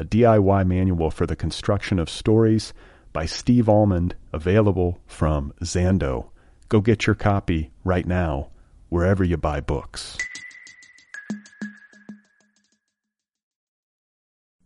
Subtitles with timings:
[0.00, 2.72] a DIY manual for the construction of stories
[3.12, 6.30] by Steve Almond, available from Zando.
[6.70, 8.48] Go get your copy right now,
[8.88, 10.16] wherever you buy books.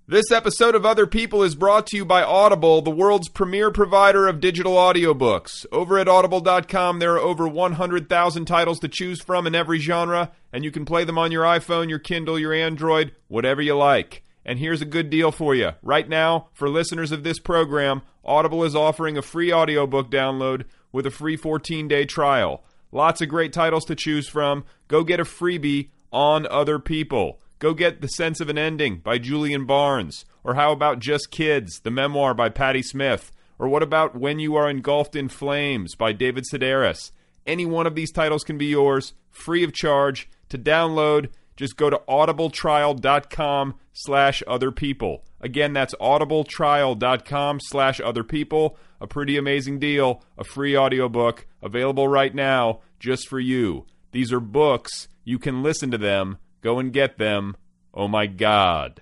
[0.06, 4.28] This episode of Other People is brought to you by Audible, the world's premier provider
[4.28, 5.66] of digital audiobooks.
[5.72, 10.62] Over at audible.com, there are over 100,000 titles to choose from in every genre, and
[10.62, 14.23] you can play them on your iPhone, your Kindle, your Android, whatever you like.
[14.44, 15.70] And here's a good deal for you.
[15.82, 21.06] Right now, for listeners of this program, Audible is offering a free audiobook download with
[21.06, 22.62] a free 14 day trial.
[22.92, 24.64] Lots of great titles to choose from.
[24.86, 27.40] Go get a freebie on Other People.
[27.58, 30.24] Go get The Sense of an Ending by Julian Barnes.
[30.44, 33.32] Or how about Just Kids, the memoir by Patti Smith?
[33.58, 37.10] Or what about When You Are Engulfed in Flames by David Sedaris?
[37.46, 40.28] Any one of these titles can be yours, free of charge.
[40.50, 45.24] To download, just go to audibletrial.com slash other people.
[45.40, 48.76] Again, that's audibletrial.com slash other people.
[49.00, 53.86] A pretty amazing deal, a free audiobook available right now just for you.
[54.12, 55.08] These are books.
[55.24, 56.38] You can listen to them.
[56.60, 57.56] Go and get them.
[57.92, 59.00] Oh my God.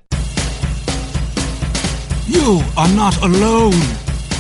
[2.27, 3.81] You are not alone.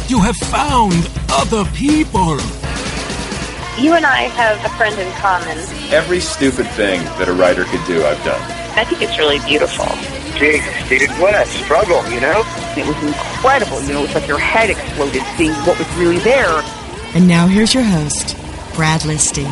[0.09, 2.39] You have found other people.
[3.79, 5.59] You and I have a friend in common.
[5.93, 8.41] Every stupid thing that a writer could do, I've done.
[8.77, 9.87] I think it's really beautiful.
[10.37, 12.43] Jake, David West, struggle, you know?
[12.76, 13.82] It was incredible.
[13.82, 16.62] You know, it's like your head exploded seeing what was really there.
[17.15, 18.37] And now here's your host,
[18.75, 19.44] Brad Listi.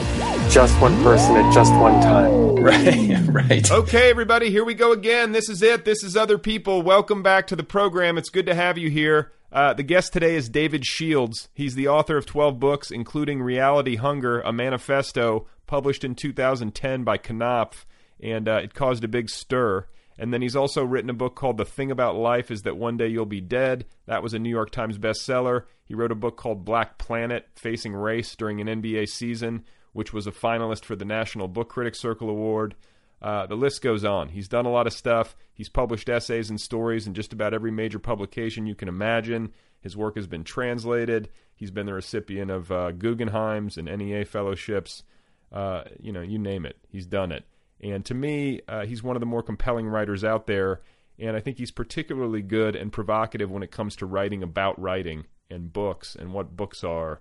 [0.50, 2.50] Just one person at just one time.
[2.60, 3.70] Right, right.
[3.70, 5.32] Okay, everybody, here we go again.
[5.32, 5.86] This is it.
[5.86, 6.82] This is Other People.
[6.82, 8.18] Welcome back to the program.
[8.18, 9.32] It's good to have you here.
[9.50, 11.48] Uh, the guest today is David Shields.
[11.54, 17.16] He's the author of 12 books, including Reality Hunger, a manifesto published in 2010 by
[17.16, 17.86] Knopf,
[18.22, 19.86] and uh, it caused a big stir.
[20.20, 22.98] And then he's also written a book called The Thing About Life is That One
[22.98, 23.86] Day You'll Be Dead.
[24.04, 25.64] That was a New York Times bestseller.
[25.86, 29.64] He wrote a book called Black Planet Facing Race during an NBA season,
[29.94, 32.75] which was a finalist for the National Book Critics Circle Award.
[33.22, 34.28] Uh, the list goes on.
[34.28, 35.34] He's done a lot of stuff.
[35.54, 39.54] He's published essays and stories in just about every major publication you can imagine.
[39.80, 41.30] His work has been translated.
[41.54, 45.03] He's been the recipient of uh, Guggenheim's and NEA fellowships.
[45.50, 46.76] Uh, you know, you name it.
[46.91, 47.44] He's done it.
[47.82, 50.80] And to me, uh, he's one of the more compelling writers out there.
[51.18, 55.26] And I think he's particularly good and provocative when it comes to writing about writing
[55.50, 57.20] and books and what books are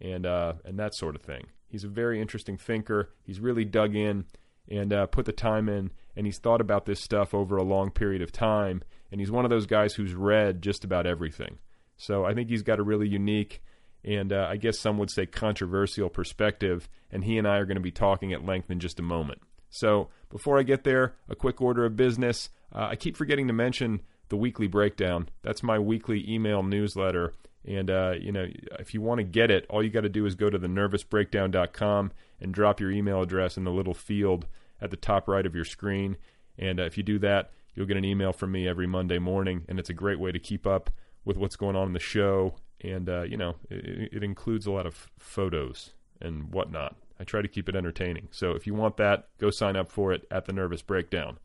[0.00, 1.46] and uh, and that sort of thing.
[1.68, 3.10] He's a very interesting thinker.
[3.22, 4.24] He's really dug in
[4.68, 7.90] and uh, put the time in, and he's thought about this stuff over a long
[7.90, 8.82] period of time.
[9.10, 11.58] And he's one of those guys who's read just about everything.
[11.96, 13.62] So I think he's got a really unique
[14.04, 16.88] and uh, I guess some would say controversial perspective.
[17.10, 19.40] And he and I are going to be talking at length in just a moment.
[19.74, 22.48] So before I get there, a quick order of business.
[22.72, 25.28] Uh, I keep forgetting to mention the weekly breakdown.
[25.42, 27.32] That's my weekly email newsletter.
[27.66, 28.46] And, uh, you know,
[28.78, 32.12] if you want to get it, all you got to do is go to thenervousbreakdown.com
[32.40, 34.46] and drop your email address in the little field
[34.80, 36.18] at the top right of your screen.
[36.56, 39.64] And uh, if you do that, you'll get an email from me every Monday morning.
[39.68, 40.90] And it's a great way to keep up
[41.24, 42.54] with what's going on in the show.
[42.80, 46.94] And, uh, you know, it, it includes a lot of photos and whatnot.
[47.18, 48.28] I try to keep it entertaining.
[48.32, 51.38] So if you want that, go sign up for it at the Nervous Breakdown.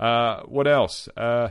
[0.00, 1.08] Uh, what else?
[1.16, 1.50] Uh,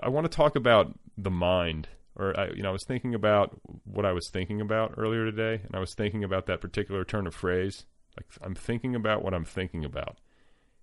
[0.00, 1.88] I want to talk about the mind
[2.20, 5.62] or I, you know, I was thinking about what I was thinking about earlier today,
[5.64, 7.86] and I was thinking about that particular turn of phrase.
[8.16, 10.18] Like I'm thinking about what I'm thinking about,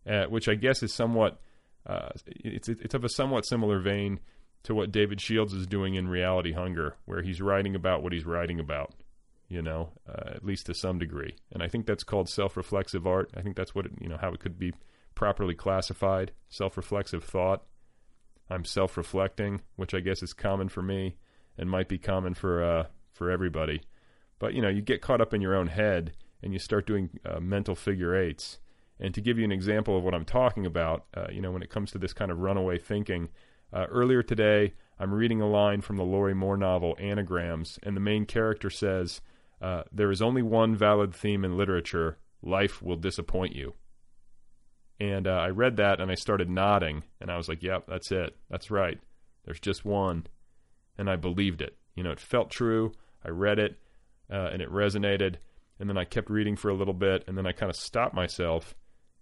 [0.09, 1.39] uh, which I guess is somewhat,
[1.85, 4.19] uh, it's it's of a somewhat similar vein
[4.63, 8.25] to what David Shields is doing in Reality Hunger, where he's writing about what he's
[8.25, 8.95] writing about,
[9.47, 11.35] you know, uh, at least to some degree.
[11.51, 13.31] And I think that's called self-reflexive art.
[13.35, 14.73] I think that's what it, you know how it could be
[15.15, 17.63] properly classified: self-reflexive thought.
[18.49, 21.17] I'm self-reflecting, which I guess is common for me
[21.57, 23.81] and might be common for uh, for everybody.
[24.39, 26.13] But you know, you get caught up in your own head
[26.43, 28.59] and you start doing uh, mental figure eights.
[28.99, 31.61] And to give you an example of what I'm talking about, uh, you know, when
[31.61, 33.29] it comes to this kind of runaway thinking,
[33.71, 38.01] uh, earlier today I'm reading a line from the Lorrie Moore novel Anagrams, and the
[38.01, 39.21] main character says,
[39.61, 43.73] uh, "There is only one valid theme in literature: life will disappoint you."
[44.99, 48.11] And uh, I read that and I started nodding, and I was like, "Yep, that's
[48.11, 48.35] it.
[48.49, 48.99] That's right.
[49.45, 50.27] There's just one."
[50.97, 51.77] And I believed it.
[51.95, 52.93] You know, it felt true.
[53.23, 53.77] I read it,
[54.31, 55.35] uh, and it resonated.
[55.79, 58.15] And then I kept reading for a little bit, and then I kind of stopped
[58.15, 58.73] myself,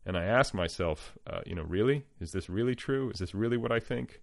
[0.06, 3.10] and I asked myself, uh, you know, really, is this really true?
[3.10, 4.22] Is this really what I think?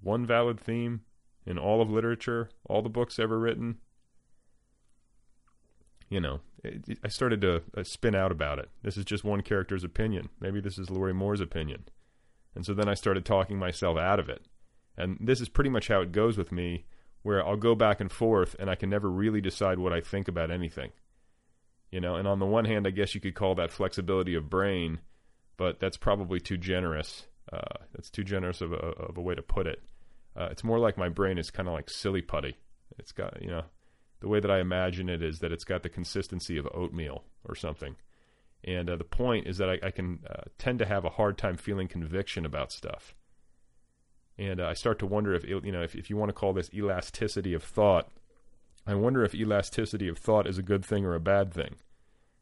[0.00, 1.02] One valid theme
[1.46, 3.78] in all of literature, all the books ever written.
[6.08, 8.68] You know, it, I started to uh, spin out about it.
[8.82, 10.28] This is just one character's opinion.
[10.40, 11.84] Maybe this is Lorrie Moore's opinion.
[12.54, 14.46] And so then I started talking myself out of it.
[14.96, 16.84] And this is pretty much how it goes with me,
[17.22, 20.28] where I'll go back and forth and I can never really decide what I think
[20.28, 20.92] about anything.
[21.90, 24.50] You know, and on the one hand, I guess you could call that flexibility of
[24.50, 25.00] brain,
[25.56, 27.26] but that's probably too generous.
[27.52, 29.82] Uh, that's too generous of a, of a way to put it.
[30.36, 32.56] Uh, it's more like my brain is kind of like silly putty.
[32.98, 33.62] It's got, you know,
[34.24, 37.54] the way that I imagine it is that it's got the consistency of oatmeal or
[37.54, 37.96] something.
[38.64, 41.36] And uh, the point is that I, I can uh, tend to have a hard
[41.36, 43.14] time feeling conviction about stuff.
[44.38, 46.54] And uh, I start to wonder if, you know, if, if you want to call
[46.54, 48.08] this elasticity of thought,
[48.86, 51.74] I wonder if elasticity of thought is a good thing or a bad thing.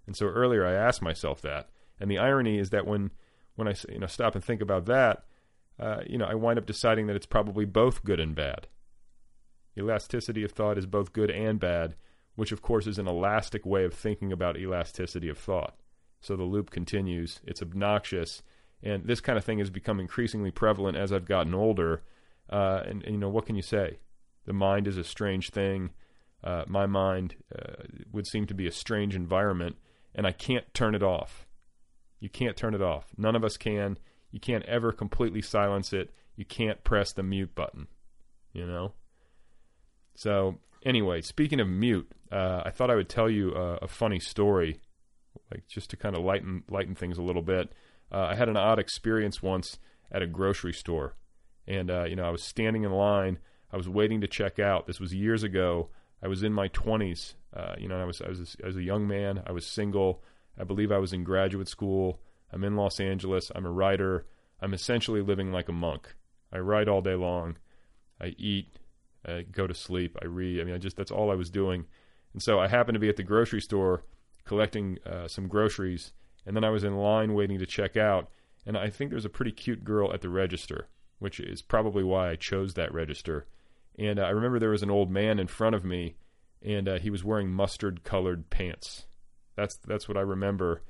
[0.07, 1.69] And so earlier I asked myself that.
[1.99, 3.11] And the irony is that when,
[3.57, 5.25] when I you know, stop and think about that,
[5.81, 8.69] uh, you know, I wind up deciding that it's probably both good and bad.
[9.77, 11.95] Elasticity of thought is both good and bad,
[12.35, 15.77] which of course is an elastic way of thinking about elasticity of thought.
[16.21, 17.41] So the loop continues.
[17.45, 18.43] It's obnoxious,
[18.83, 22.03] and this kind of thing has become increasingly prevalent as I've gotten older.
[22.51, 23.99] Uh, and, and, you know, what can you say?
[24.45, 25.91] The mind is a strange thing.
[26.45, 29.77] Uh, my mind uh, would seem to be a strange environment,
[30.15, 31.47] and I can't turn it off.
[32.21, 33.07] You can't turn it off.
[33.17, 33.99] None of us can.
[34.31, 36.11] You can't ever completely silence it.
[36.37, 37.87] You can't press the mute button.
[38.53, 38.93] You know.
[40.15, 44.19] So anyway, speaking of mute, uh, I thought I would tell you a, a, funny
[44.19, 44.81] story,
[45.51, 47.73] like just to kind of lighten lighten things a little bit.
[48.11, 49.79] Uh, I had an odd experience once
[50.11, 51.17] at a grocery store,
[51.67, 53.39] and uh, you know I was standing in line.
[53.71, 54.87] I was waiting to check out.
[54.87, 55.89] This was years ago.
[56.23, 57.35] I was in my twenties.
[57.55, 59.43] Uh, you know, I was I was a, I was a young man.
[59.47, 60.23] I was single.
[60.59, 62.21] I believe I was in graduate school.
[62.53, 63.51] I'm in Los Angeles.
[63.55, 64.27] I'm a writer.
[64.61, 66.15] I'm essentially living like a monk.
[66.53, 67.57] I write all day long.
[68.21, 68.79] I eat.
[69.27, 70.17] I go to sleep.
[70.21, 70.61] I read.
[70.61, 71.87] I mean, I just that's all I was doing.
[72.33, 74.05] And so I happened to be at the grocery store
[74.45, 76.13] collecting uh, some groceries,
[76.47, 78.31] and then I was in line waiting to check out.
[78.67, 80.89] And I think there's a pretty cute girl at the register,
[81.19, 83.47] which is probably why I chose that register.
[83.99, 86.17] And uh, I remember there was an old man in front of me,
[86.63, 89.07] and uh, he was wearing mustard-colored pants.
[89.57, 90.83] That's that's what I remember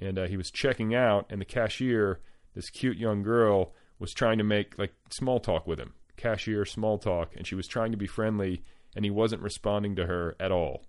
[0.00, 2.20] and uh, he was checking out, and the cashier,
[2.54, 6.98] this cute young girl, was trying to make like small talk with him, cashier small
[6.98, 8.62] talk, and she was trying to be friendly,
[8.94, 10.84] and he wasn't responding to her at all,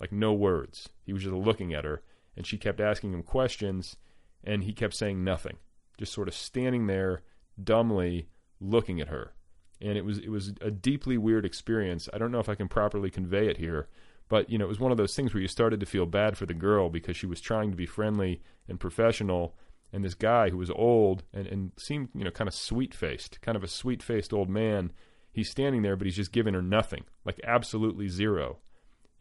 [0.00, 0.88] like no words.
[1.04, 2.02] He was just looking at her,
[2.36, 3.96] and she kept asking him questions,
[4.44, 5.56] and he kept saying nothing,
[5.98, 7.22] just sort of standing there
[7.62, 8.28] dumbly
[8.60, 9.32] looking at her.
[9.80, 12.08] And it was it was a deeply weird experience.
[12.12, 13.88] I don't know if I can properly convey it here,
[14.28, 16.38] but you know, it was one of those things where you started to feel bad
[16.38, 19.54] for the girl because she was trying to be friendly and professional,
[19.92, 23.40] and this guy who was old and, and seemed you know kind of sweet faced,
[23.40, 24.92] kind of a sweet faced old man.
[25.32, 28.58] He's standing there, but he's just giving her nothing, like absolutely zero.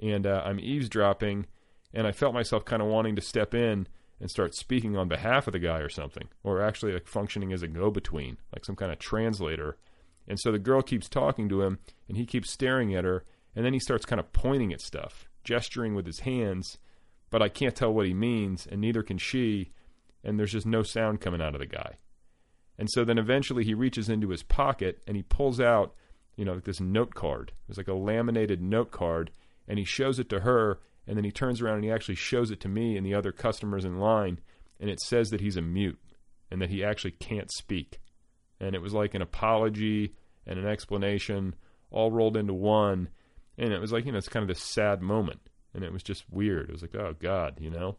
[0.01, 1.45] And uh, I'm eavesdropping,
[1.93, 3.87] and I felt myself kind of wanting to step in
[4.19, 7.63] and start speaking on behalf of the guy or something, or actually like functioning as
[7.63, 9.77] a go between, like some kind of translator.
[10.27, 13.65] And so the girl keeps talking to him, and he keeps staring at her, and
[13.65, 16.77] then he starts kind of pointing at stuff, gesturing with his hands,
[17.29, 19.71] but I can't tell what he means, and neither can she,
[20.25, 21.95] and there's just no sound coming out of the guy.
[22.77, 25.95] And so then eventually he reaches into his pocket and he pulls out,
[26.35, 27.53] you know, like this note card.
[27.69, 29.31] It's like a laminated note card,
[29.67, 32.51] and he shows it to her, and then he turns around and he actually shows
[32.51, 34.39] it to me and the other customers in line,
[34.79, 35.99] and it says that he's a mute
[36.51, 37.99] and that he actually can't speak.
[38.59, 40.13] And it was like an apology
[40.45, 41.55] and an explanation
[41.91, 43.09] all rolled into one
[43.57, 45.39] and it was like you know it's kind of this sad moment
[45.73, 47.95] and it was just weird it was like oh god you know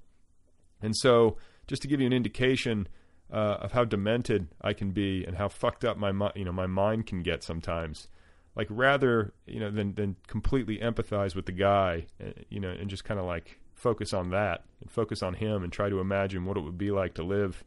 [0.82, 2.88] and so just to give you an indication
[3.32, 6.66] uh, of how demented I can be and how fucked up my you know my
[6.66, 8.08] mind can get sometimes
[8.54, 12.88] like rather you know than than completely empathize with the guy uh, you know and
[12.88, 16.44] just kind of like focus on that and focus on him and try to imagine
[16.44, 17.64] what it would be like to live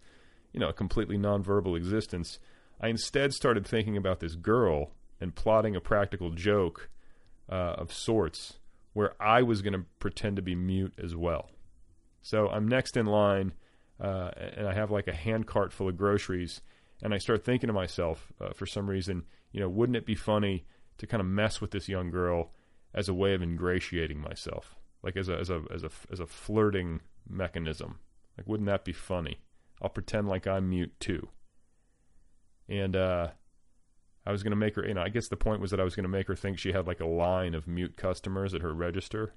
[0.53, 2.39] you know a completely nonverbal existence
[2.82, 6.89] I instead started thinking about this girl and plotting a practical joke
[7.50, 8.60] uh, of sorts
[8.94, 11.50] where I was going to pretend to be mute as well.
[12.22, 13.53] So I'm next in line,
[14.00, 16.62] uh, and I have like a hand cart full of groceries,
[17.01, 20.15] and I start thinking to myself, uh, for some reason, you know, wouldn't it be
[20.15, 20.65] funny
[20.98, 22.51] to kind of mess with this young girl
[22.94, 26.25] as a way of ingratiating myself, like as a as a as a as a
[26.25, 28.00] flirting mechanism?
[28.38, 29.39] Like, wouldn't that be funny?
[29.82, 31.29] I'll pretend like I'm mute too.
[32.68, 33.29] And uh,
[34.25, 35.84] I was going to make her, you know, I guess the point was that I
[35.84, 38.62] was going to make her think she had like a line of mute customers at
[38.62, 39.34] her register.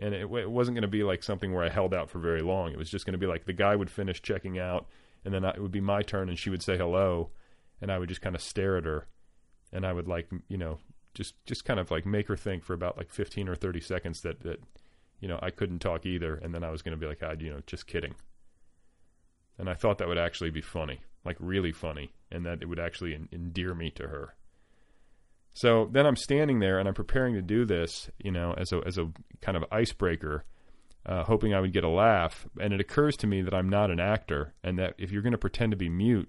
[0.00, 2.40] And it, it wasn't going to be like something where I held out for very
[2.40, 2.72] long.
[2.72, 4.86] It was just going to be like the guy would finish checking out,
[5.24, 7.30] and then I, it would be my turn, and she would say hello,
[7.80, 9.06] and I would just kind of stare at her,
[9.72, 10.78] and I would like, you know,
[11.14, 14.20] just just kind of like make her think for about like 15 or 30 seconds
[14.22, 14.62] that that
[15.20, 17.34] you know I couldn't talk either, and then I was going to be like, ah,
[17.38, 18.14] you know, just kidding.
[19.58, 22.80] And I thought that would actually be funny, like really funny, and that it would
[22.80, 24.34] actually en- endear me to her.
[25.52, 28.80] So then I'm standing there and I'm preparing to do this, you know, as a
[28.86, 30.44] as a kind of icebreaker,
[31.06, 32.46] uh, hoping I would get a laugh.
[32.60, 35.32] And it occurs to me that I'm not an actor, and that if you're going
[35.32, 36.28] to pretend to be mute,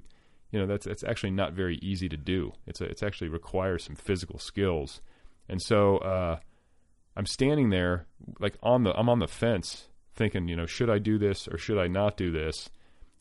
[0.51, 2.53] you know, that's that's actually not very easy to do.
[2.65, 5.01] It's a, it's actually requires some physical skills.
[5.47, 6.39] And so uh,
[7.15, 8.07] I'm standing there,
[8.39, 11.57] like on the I'm on the fence, thinking, you know, should I do this or
[11.57, 12.69] should I not do this?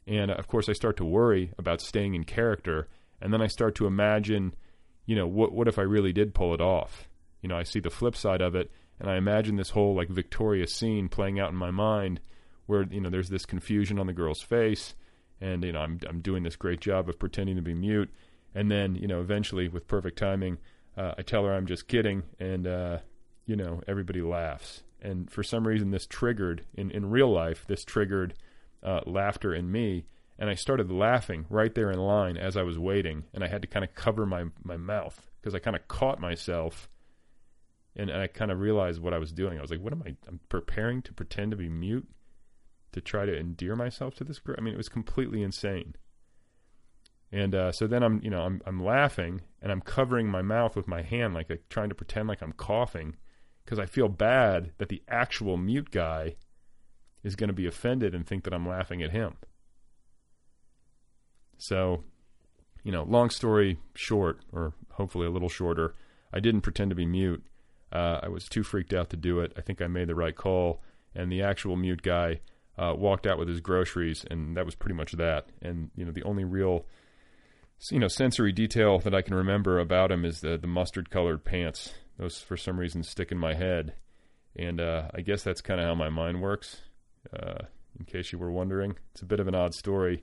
[0.07, 2.89] And of course, I start to worry about staying in character,
[3.21, 4.55] and then I start to imagine
[5.11, 7.09] you know, what what if I really did pull it off?
[7.43, 10.09] You know, I see the flip side of it, and I imagine this whole like
[10.09, 12.21] victorious scene playing out in my mind,
[12.67, 14.95] where you know there's this confusion on the girl's face,
[15.41, 18.09] and you know I'm I'm doing this great job of pretending to be mute,
[18.55, 20.59] and then you know eventually with perfect timing,
[20.97, 22.99] uh, I tell her I'm just kidding, and uh,
[23.47, 27.85] you know everybody laughs, and for some reason this triggered in in real life this
[27.85, 28.35] triggered
[28.85, 30.05] uh, laughter in me,
[30.41, 33.61] and I started laughing right there in line as I was waiting, and I had
[33.61, 36.89] to kind of cover my my mouth because I kind of caught myself,
[37.95, 39.59] and, and I kind of realized what I was doing.
[39.59, 40.17] I was like, "What am I?
[40.27, 42.09] I'm preparing to pretend to be mute
[42.93, 45.95] to try to endear myself to this girl." I mean, it was completely insane.
[47.33, 50.75] And uh, so then I'm, you know, I'm I'm laughing and I'm covering my mouth
[50.75, 53.17] with my hand, like, like trying to pretend like I'm coughing,
[53.65, 56.37] because I feel bad that the actual mute guy
[57.23, 59.37] is going to be offended and think that I'm laughing at him.
[61.61, 62.05] So,
[62.83, 65.95] you know, long story short, or hopefully a little shorter,
[66.33, 67.45] I didn't pretend to be mute.
[67.93, 69.53] Uh, I was too freaked out to do it.
[69.57, 70.81] I think I made the right call,
[71.15, 72.41] and the actual mute guy
[72.79, 75.49] uh, walked out with his groceries, and that was pretty much that.
[75.61, 76.87] And you know, the only real,
[77.91, 81.45] you know, sensory detail that I can remember about him is the the mustard colored
[81.45, 81.93] pants.
[82.17, 83.95] Those for some reason stick in my head,
[84.57, 86.81] and uh, I guess that's kind of how my mind works.
[87.39, 87.65] Uh,
[87.99, 90.23] in case you were wondering, it's a bit of an odd story.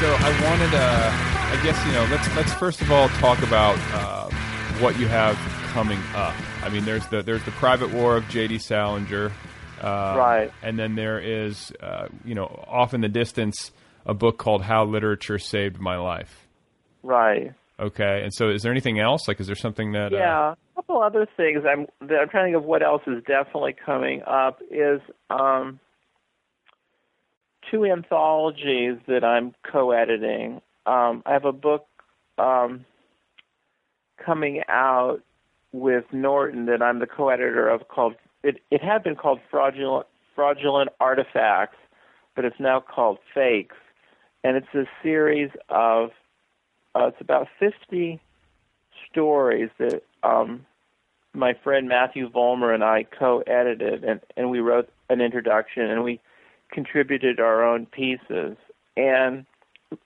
[0.00, 3.78] So I wanted to, I guess you know, let's let's first of all talk about
[3.92, 4.28] uh,
[4.80, 5.36] what you have
[5.72, 6.34] coming up.
[6.62, 8.58] I mean, there's the there's the Private War of J.D.
[8.58, 9.30] Salinger,
[9.80, 10.52] uh, Right.
[10.62, 13.70] And then there is, uh, you know, off in the distance,
[14.04, 16.48] a book called How Literature Saved My Life.
[17.02, 17.52] Right.
[17.78, 19.28] Okay, and so is there anything else?
[19.28, 20.12] Like, is there something that?
[20.12, 21.62] Uh, Yeah, a couple other things.
[21.68, 25.78] I'm that I'm trying to think of what else is definitely coming up is um,
[27.74, 30.60] two anthologies that I'm co-editing.
[30.86, 31.86] Um, I have a book
[32.38, 32.84] um,
[34.24, 35.22] coming out
[35.72, 38.14] with Norton that I'm the co-editor of called
[38.44, 38.60] it.
[38.70, 41.78] It had been called fraudulent fraudulent artifacts,
[42.36, 43.76] but it's now called fakes,
[44.44, 46.10] and it's a series of
[46.94, 48.20] uh, it's about 50
[49.10, 50.64] stories that um,
[51.32, 56.20] my friend Matthew Vollmer and I co-edited, and, and we wrote an introduction, and we
[56.74, 58.56] contributed our own pieces.
[58.96, 59.46] And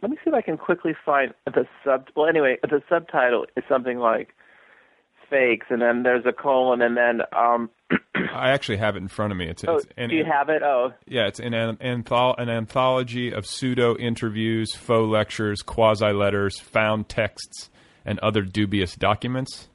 [0.03, 2.09] let me see if I can quickly find the sub.
[2.15, 4.35] Well, anyway, the subtitle is something like
[5.31, 7.71] "fakes," and then there's a colon, and then um,
[8.15, 9.49] I actually have it in front of me.
[9.49, 10.63] It's, oh, it's an, do you have it?
[10.63, 16.59] Oh, yeah, it's an, an, antholo- an anthology of pseudo interviews, faux lectures, quasi letters,
[16.59, 17.71] found texts,
[18.05, 19.69] and other dubious documents.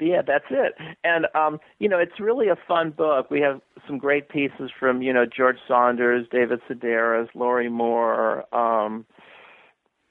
[0.00, 0.74] Yeah, that's it.
[1.04, 3.30] And um, you know, it's really a fun book.
[3.30, 9.04] We have some great pieces from you know George Saunders, David Sedaris, Lorrie Moore, um,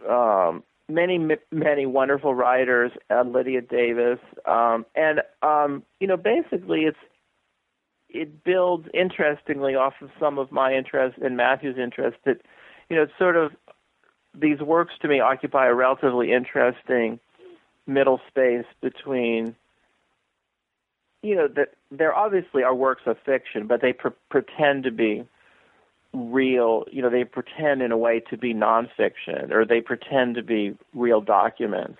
[0.07, 1.19] um, many
[1.51, 6.97] many wonderful writers, uh, Lydia Davis, um, and um, you know, basically it's
[8.09, 12.17] it builds interestingly off of some of my interest and Matthew's interest.
[12.25, 12.41] That
[12.89, 13.51] you know, it's sort of
[14.33, 17.19] these works to me occupy a relatively interesting
[17.87, 19.55] middle space between
[21.21, 25.25] you know that there obviously are works of fiction, but they pre- pretend to be
[26.13, 26.85] real.
[26.91, 30.75] You know, they pretend in a way to be nonfiction, or they pretend to be
[30.93, 31.99] real documents.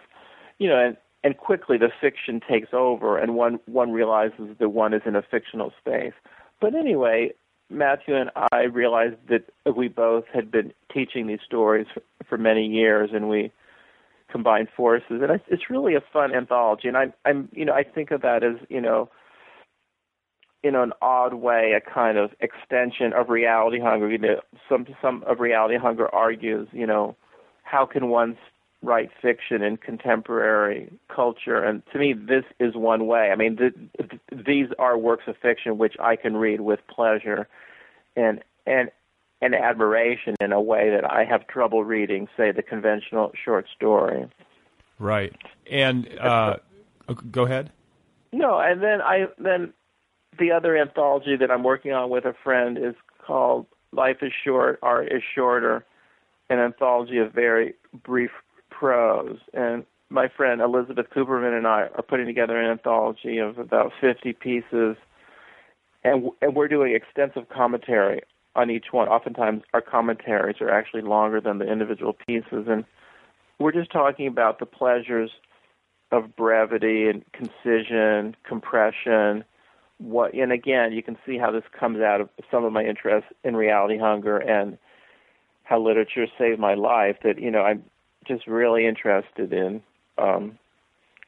[0.58, 4.94] You know, and and quickly the fiction takes over, and one one realizes that one
[4.94, 6.14] is in a fictional space.
[6.62, 7.34] But anyway,
[7.70, 9.44] Matthew and I realized that
[9.76, 13.52] we both had been teaching these stories for, for many years, and we
[14.32, 16.88] combined forces, and it's really a fun anthology.
[16.88, 19.10] And I'm, I'm, you know, I think of that as, you know,
[20.64, 24.10] in an odd way, a kind of extension of reality hunger.
[24.10, 27.16] You know, some some of reality hunger argues, you know,
[27.64, 28.38] how can one
[28.82, 31.64] write fiction in contemporary culture?
[31.64, 33.30] And to me, this is one way.
[33.32, 37.48] I mean, th- th- these are works of fiction which I can read with pleasure,
[38.16, 38.92] and and
[39.42, 44.28] and admiration in a way that I have trouble reading, say, the conventional short story.
[44.98, 45.34] Right.
[45.72, 46.58] And uh,
[47.32, 47.72] go ahead.
[48.32, 49.74] No, and then I then
[50.40, 54.80] the other anthology that I'm working on with a friend is called Life is Short,
[54.82, 55.86] Art is Shorter,
[56.50, 58.32] an anthology of very brief
[58.70, 59.40] prose.
[59.54, 64.34] And my friend Elizabeth Cooperman and I are putting together an anthology of about 50
[64.34, 64.96] pieces,
[66.04, 68.22] and and we're doing extensive commentary
[68.56, 69.08] on each one.
[69.08, 72.86] Oftentimes, our commentaries are actually longer than the individual pieces, and
[73.60, 75.32] we're just talking about the pleasures
[76.12, 79.44] of brevity and concision, compression.
[80.00, 83.28] What and again, you can see how this comes out of some of my interest
[83.44, 84.78] in reality hunger and
[85.64, 87.18] how literature saved my life.
[87.24, 87.84] That you know, I'm
[88.28, 89.82] just really interested in
[90.18, 90.58] um,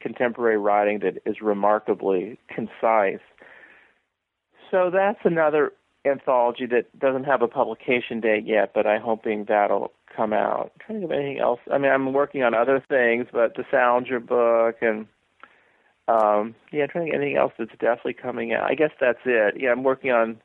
[0.00, 3.20] contemporary writing that is remarkably concise.
[4.70, 5.72] So that's another
[6.04, 10.72] anthology that doesn't have a publication date yet, but I'm hoping that'll come out.
[10.74, 11.60] I'm trying to think of anything else.
[11.72, 15.06] I mean, I'm working on other things, but the Salinger book and
[16.08, 18.70] um yeah, I'm trying to think anything else that's definitely coming out.
[18.70, 19.54] I guess that's it.
[19.58, 20.40] Yeah, I'm working on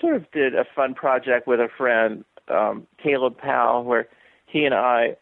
[0.00, 4.08] sort of did a fun project with a friend, um, Caleb Powell, where
[4.46, 5.16] he and I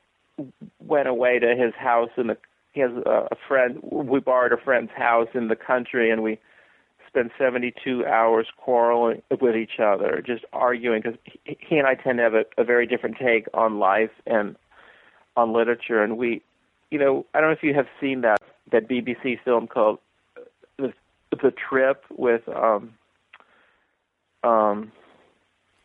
[0.80, 2.36] went away to his house in the
[2.72, 6.38] he has a, a friend we borrowed a friend's house in the country and we
[7.16, 12.24] spent 72 hours quarreling with each other, just arguing because he and I tend to
[12.24, 14.54] have a, a very different take on life and
[15.34, 16.02] on literature.
[16.02, 16.42] And we,
[16.90, 19.98] you know, I don't know if you have seen that that BBC film called
[20.78, 20.92] The,
[21.30, 22.94] the Trip with um
[24.42, 24.92] um.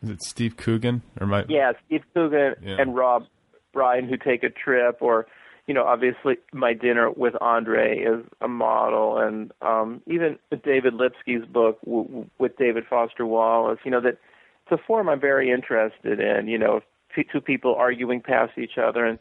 [0.02, 1.44] Is it Steve Coogan or my?
[1.48, 2.76] Yeah, Steve Coogan Yeah.
[2.80, 3.26] and Rob
[3.72, 5.26] Brydon who take a trip, or
[5.68, 11.46] you know, obviously my dinner with Andre is a model, and um, even David Lipsky's
[11.46, 13.78] book w- w- with David Foster Wallace.
[13.84, 14.18] You know that
[14.66, 16.48] it's a form I'm very interested in.
[16.48, 16.80] You know,
[17.14, 19.20] two people arguing past each other, and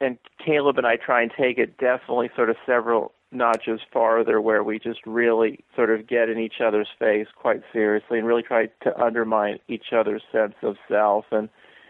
[0.00, 4.62] and Caleb and I try and take it definitely sort of several notches farther, where
[4.62, 8.66] we just really sort of get in each other's face quite seriously, and really try
[8.82, 11.26] to undermine each other's sense of self.
[11.30, 11.48] And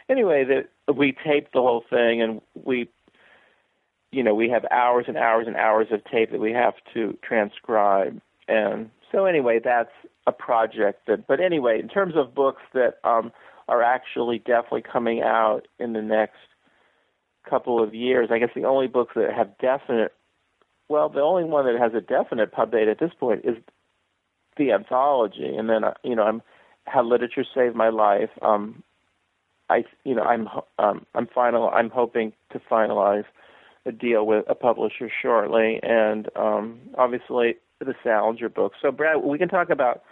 [0.09, 2.89] anyway, that we taped the whole thing, and we
[4.11, 7.17] you know, we have hours and hours and hours of tape that we have to
[7.23, 8.21] transcribe.
[8.49, 9.93] And so anyway, that's
[10.27, 13.33] a project that but anyway, in terms of books that um
[13.69, 16.39] are actually definitely coming out in the next
[17.49, 18.29] couple of years.
[18.31, 20.13] I guess the only books that have definite,
[20.89, 23.57] well, the only one that has a definite pub date at this point is
[24.57, 25.55] the anthology.
[25.57, 26.43] And then, uh, you know, I'm
[26.87, 28.31] how literature saved my life.
[28.43, 28.83] Um,
[29.71, 31.69] I, you know, I'm um, I'm final.
[31.69, 33.25] I'm hoping to finalize
[33.85, 38.73] a deal with a publisher shortly, and um, obviously the Salinger book.
[38.81, 40.03] So, Brad, we can talk about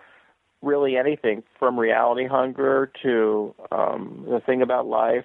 [0.63, 5.25] really anything from reality hunger to um, the thing about life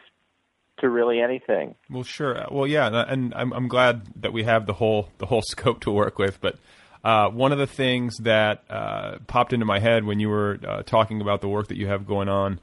[0.82, 1.76] to really anything.
[1.89, 2.46] Well, sure.
[2.52, 5.91] Well, yeah, and I'm I'm glad that we have the whole the whole scope to
[5.91, 6.39] work with.
[6.41, 6.58] But
[7.04, 10.84] uh, one of the things that uh, popped into my head when you were uh,
[10.84, 12.60] talking about the work that you have going on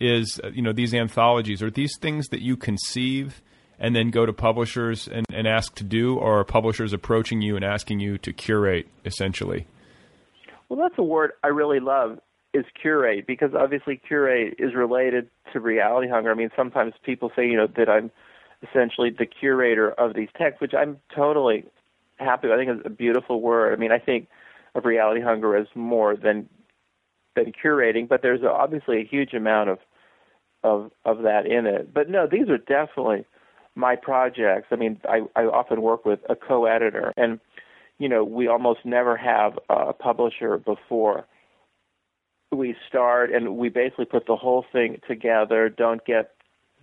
[0.00, 3.42] is uh, you know these anthologies are these things that you conceive
[3.80, 7.54] and then go to publishers and, and ask to do, or are publishers approaching you
[7.54, 9.66] and asking you to curate essentially?
[10.68, 12.18] Well, that's a word I really love
[12.58, 16.30] is curate because obviously curate is related to reality hunger.
[16.30, 18.10] I mean, sometimes people say, you know, that I'm
[18.62, 21.64] essentially the curator of these texts, which I'm totally
[22.18, 22.48] happy.
[22.48, 22.54] With.
[22.54, 23.72] I think it's a beautiful word.
[23.72, 24.28] I mean, I think
[24.74, 26.48] of reality hunger as more than
[27.36, 29.78] than curating, but there's obviously a huge amount of
[30.64, 31.92] of of that in it.
[31.94, 33.24] But no, these are definitely
[33.74, 34.68] my projects.
[34.70, 37.40] I mean, I I often work with a co-editor, and
[37.98, 41.26] you know, we almost never have a publisher before
[42.50, 46.34] we start and we basically put the whole thing together don't get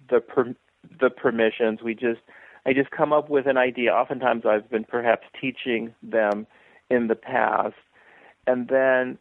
[0.09, 0.55] the per,
[0.99, 1.81] the permissions.
[1.81, 2.21] We just
[2.65, 3.91] i just come up with an idea.
[3.91, 6.47] Oftentimes i've been perhaps teaching them
[6.89, 7.75] in the past.
[8.47, 9.17] And then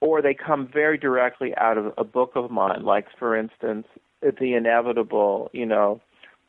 [0.00, 2.84] or they come very directly out of a book of mine.
[2.84, 3.86] Like for instance
[4.22, 6.00] the inevitable you know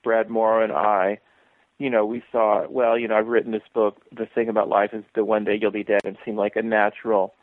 [0.04, 1.20] brad morrow and i
[1.78, 4.92] you know we thought well you know i've written this book the thing about life
[4.94, 7.34] is that one day you'll be dead and seemed like a natural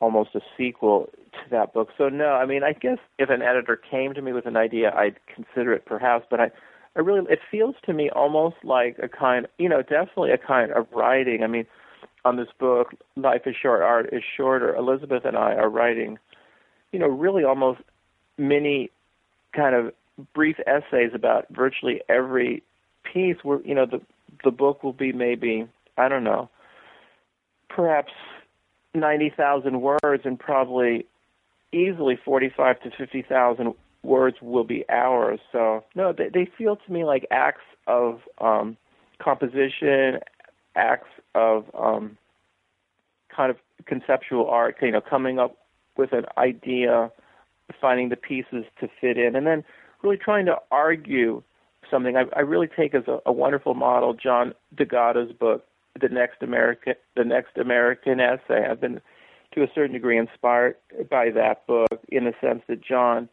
[0.00, 1.88] almost a sequel to that book.
[1.98, 4.92] So no, I mean, I guess if an editor came to me with an idea,
[4.94, 6.50] I'd consider it perhaps, but I
[6.96, 10.72] I really it feels to me almost like a kind, you know, definitely a kind
[10.72, 11.42] of writing.
[11.42, 11.66] I mean,
[12.24, 16.18] on this book, Life is Short, Art is Shorter, Elizabeth and I are writing,
[16.92, 17.80] you know, really almost
[18.36, 18.90] mini
[19.54, 19.92] kind of
[20.34, 22.62] brief essays about virtually every
[23.12, 24.00] piece where, you know, the
[24.44, 26.48] the book will be maybe, I don't know,
[27.68, 28.12] perhaps
[29.00, 31.06] 90,000 words and probably
[31.72, 35.40] easily 45 to 50,000 words will be ours.
[35.52, 38.76] So, no, they, they feel to me like acts of um,
[39.18, 40.20] composition,
[40.76, 42.16] acts of um,
[43.34, 43.56] kind of
[43.86, 45.56] conceptual art, you know, coming up
[45.96, 47.10] with an idea,
[47.80, 49.64] finding the pieces to fit in, and then
[50.02, 51.42] really trying to argue
[51.90, 52.16] something.
[52.16, 55.64] I, I really take as a, a wonderful model John D'Agata's book,
[56.00, 58.66] the next American the next American essay.
[58.70, 59.00] I've been
[59.54, 60.76] to a certain degree inspired
[61.10, 63.28] by that book in the sense that John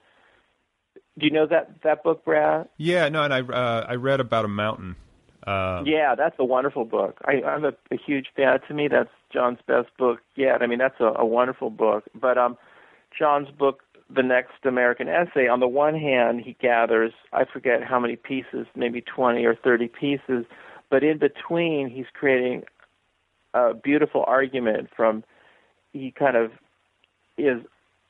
[1.18, 2.68] do you know that that book, Brad?
[2.78, 4.96] Yeah, no, and I uh, I read about a mountain.
[5.46, 7.20] Uh, yeah, that's a wonderful book.
[7.24, 8.60] I, I'm a, a huge fan.
[8.68, 10.62] To me, that's John's best book yet.
[10.64, 12.06] I mean, that's a, a wonderful book.
[12.16, 12.58] But um,
[13.18, 18.00] John's book, The Next American Essay, on the one hand, he gathers I forget how
[18.00, 20.46] many pieces, maybe 20 or 30 pieces
[20.90, 22.64] but in between, he's creating
[23.54, 25.24] a beautiful argument from,
[25.94, 26.52] he kind of
[27.38, 27.62] is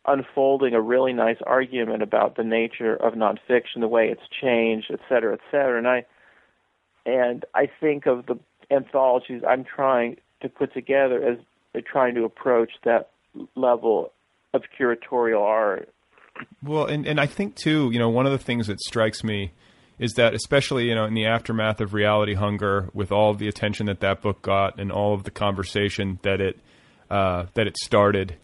[0.07, 4.99] unfolding a really nice argument about the nature of nonfiction, the way it's changed, et
[5.09, 5.77] cetera, et cetera.
[5.77, 6.05] And I,
[7.05, 11.37] and I think of the anthologies I'm trying to put together as
[11.85, 13.09] trying to approach that
[13.55, 14.11] level
[14.53, 15.89] of curatorial art.
[16.63, 19.51] Well, and, and I think too, you know, one of the things that strikes me
[19.99, 23.47] is that especially you know in the aftermath of reality hunger with all of the
[23.47, 26.59] attention that that book got and all of the conversation that it
[27.09, 28.35] uh, that it started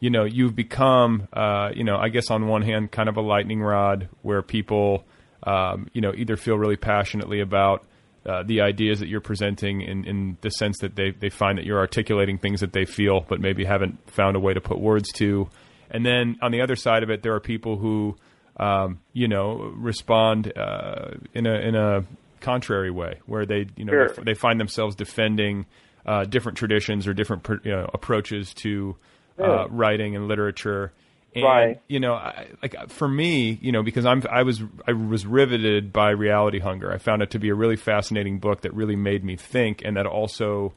[0.00, 3.22] you know you've become uh, you know I guess on one hand kind of a
[3.22, 5.04] lightning rod where people
[5.42, 7.84] um, you know either feel really passionately about
[8.26, 11.64] uh, the ideas that you're presenting in, in the sense that they, they find that
[11.64, 15.10] you're articulating things that they feel but maybe haven't found a way to put words
[15.12, 15.48] to.
[15.90, 18.16] And then on the other side of it there are people who
[18.58, 22.04] um, you know, respond uh, in a in a
[22.40, 24.08] contrary way, where they you know sure.
[24.08, 25.66] they, they, find themselves defending
[26.06, 28.96] uh, different traditions or different you know, approaches to
[29.38, 30.92] uh, writing and literature.
[31.34, 31.80] And, right.
[31.86, 35.92] You know, I, like for me, you know, because I'm I was I was riveted
[35.92, 36.92] by Reality Hunger.
[36.92, 39.96] I found it to be a really fascinating book that really made me think, and
[39.96, 40.74] that also,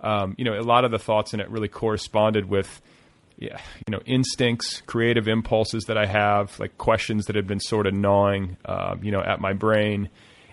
[0.00, 2.80] um, you know, a lot of the thoughts in it really corresponded with
[3.38, 7.86] yeah, you know, instincts, creative impulses that I have, like questions that have been sort
[7.86, 10.08] of gnawing, uh, you know, at my brain.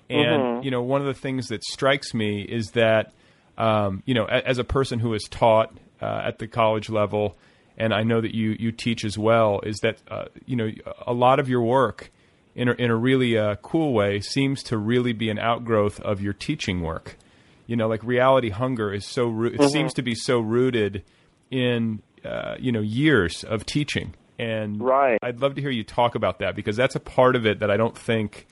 [0.07, 0.63] And mm-hmm.
[0.63, 3.11] you know, one of the things that strikes me is that,
[3.57, 7.35] um, you know, as a person who has taught uh, at the college level,
[7.77, 10.69] and I know that you you teach as well, is that uh, you know
[11.07, 12.11] a lot of your work
[12.55, 16.21] in a, in a really uh, cool way, seems to really be an outgrowth of
[16.21, 17.17] your teaching work.
[17.65, 19.71] You know, like reality hunger is so roo- it Mhm.
[19.71, 21.03] seems to be so rooted
[21.49, 24.13] in uh, you know years of teaching.
[24.37, 25.17] And right.
[25.21, 27.71] I'd love to hear you talk about that because that's a part of it that
[27.71, 28.47] I don't think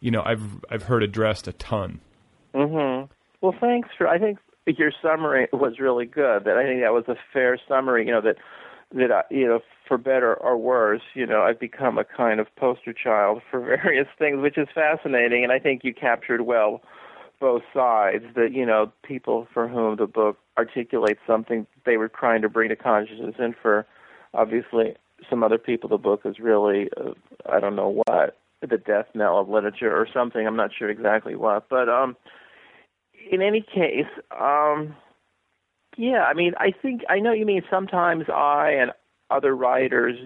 [0.00, 2.00] you know I've I've heard addressed a ton.
[2.54, 3.08] Mhm.
[3.40, 4.06] Well, thanks for.
[4.06, 6.44] I think your summary was really good.
[6.44, 8.06] That I think that was a fair summary.
[8.06, 8.36] You know that
[8.94, 12.54] that I, you know for better or worse, you know I've become a kind of
[12.56, 15.44] poster child for various things, which is fascinating.
[15.44, 16.82] And I think you captured well
[17.42, 18.24] both sides.
[18.36, 22.68] That you know people for whom the book articulates something they were trying to bring
[22.70, 23.84] to consciousness, and for
[24.32, 24.94] obviously
[25.28, 27.10] some other people the book is really uh,
[27.50, 30.46] I don't know what the death knell of literature or something.
[30.46, 32.16] I'm not sure exactly what, but um
[33.30, 34.96] in any case, um,
[35.96, 38.92] yeah, I mean, I think I know you mean sometimes I and
[39.30, 40.18] other writers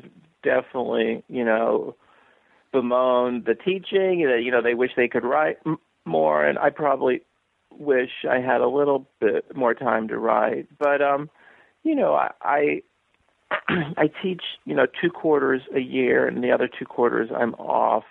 [0.43, 1.97] definitely, you know,
[2.73, 4.27] bemoan the teaching.
[4.27, 5.59] That you know they wish they could write
[6.07, 7.23] more, and I probably
[7.71, 10.67] wish I had a little bit more time to write.
[10.79, 11.31] But um,
[11.83, 12.31] you know, I.
[12.41, 12.83] I
[13.69, 18.03] I teach, you know, two quarters a year, and the other two quarters I'm off,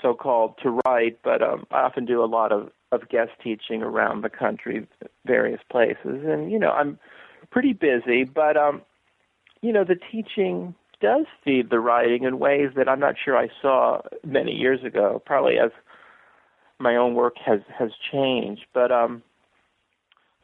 [0.00, 1.18] so-called to write.
[1.24, 4.86] But um, I often do a lot of of guest teaching around the country,
[5.26, 6.98] various places, and you know, I'm
[7.50, 8.24] pretty busy.
[8.24, 8.82] But um,
[9.62, 13.48] you know, the teaching does feed the writing in ways that I'm not sure I
[13.60, 15.20] saw many years ago.
[15.24, 15.70] Probably as
[16.82, 19.22] my own work has has changed, but um,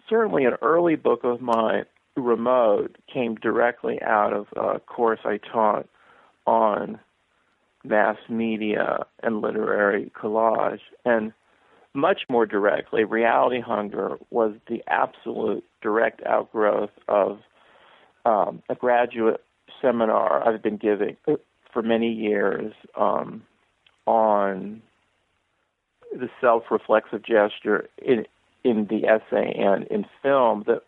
[0.09, 1.85] certainly an early book of mine,
[2.17, 5.87] Remote, came directly out of a course I taught
[6.47, 7.01] on
[7.85, 11.33] mass media and literary collage, and
[11.95, 17.39] much more directly, Reality Hunger was the absolute direct outgrowth of
[18.25, 19.43] um, a graduate
[19.83, 21.17] seminar I've been giving
[21.73, 23.43] for many years um,
[24.07, 24.83] on
[26.13, 28.27] the self-reflexive gesture in
[28.65, 30.65] in the essay and in film.
[30.67, 30.83] That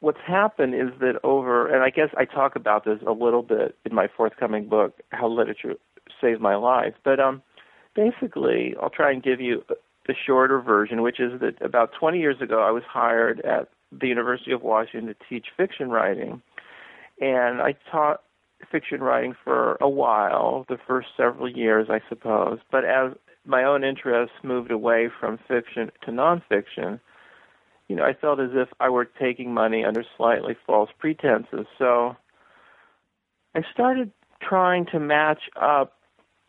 [0.00, 3.76] what's happened is that over, and I guess I talk about this a little bit
[3.84, 5.74] in my forthcoming book, How Literature
[6.20, 6.94] Saved My Life.
[7.04, 7.42] But um,
[7.94, 9.64] basically, I'll try and give you
[10.06, 14.08] the shorter version, which is that about 20 years ago, I was hired at the
[14.08, 16.42] University of Washington to teach fiction writing,
[17.20, 18.22] and I taught
[18.70, 22.58] fiction writing for a while, the first several years, I suppose.
[22.70, 23.12] But as
[23.44, 27.00] my own interests moved away from fiction to nonfiction,
[27.88, 31.66] you know, I felt as if I were taking money under slightly false pretenses.
[31.78, 32.16] So
[33.54, 35.94] I started trying to match up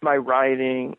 [0.01, 0.97] my writing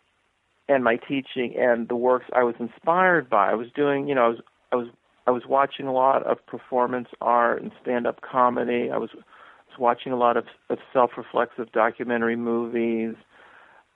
[0.69, 3.51] and my teaching and the works I was inspired by.
[3.51, 4.39] I was doing, you know, I was
[4.73, 4.89] I was
[5.27, 8.91] I was watching a lot of performance art and stand-up comedy.
[8.93, 13.15] I was was watching a lot of, of self-reflexive documentary movies.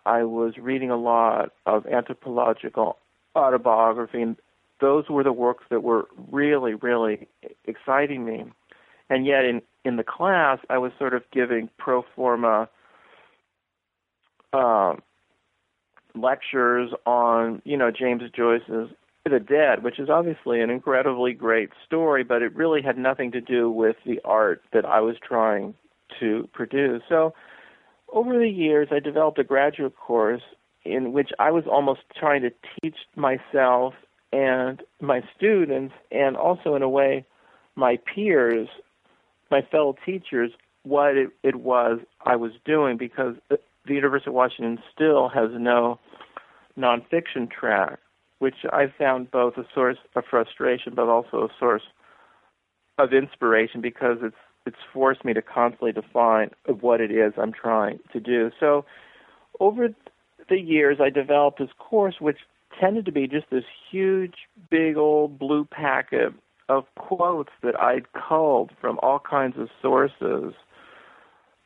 [0.06, 2.98] I was reading a lot of anthropological
[3.34, 4.36] autobiography, and
[4.80, 7.28] those were the works that were really, really
[7.64, 8.44] exciting me.
[9.10, 12.68] And yet, in in the class, I was sort of giving pro forma
[14.52, 14.94] uh,
[16.14, 18.90] lectures on, you know, James Joyce's
[19.24, 23.40] The Dead, which is obviously an incredibly great story, but it really had nothing to
[23.40, 25.74] do with the art that I was trying
[26.20, 27.02] to produce.
[27.08, 27.34] So,
[28.12, 30.42] over the years, I developed a graduate course
[30.84, 33.94] in which I was almost trying to teach myself
[34.32, 37.24] and my students, and also in a way,
[37.74, 38.68] my peers,
[39.50, 43.58] my fellow teachers, what it, it was I was doing because the
[43.94, 45.98] University of Washington still has no
[46.78, 47.98] nonfiction track,
[48.38, 51.82] which I found both a source of frustration but also a source
[52.98, 56.50] of inspiration because it's it's forced me to constantly define
[56.80, 58.50] what it is I'm trying to do.
[58.58, 58.84] So
[59.60, 59.88] over
[60.48, 62.38] the years I developed this course which
[62.80, 64.34] tended to be just this huge
[64.70, 66.34] big old blue packet
[66.68, 70.52] of quotes that I'd culled from all kinds of sources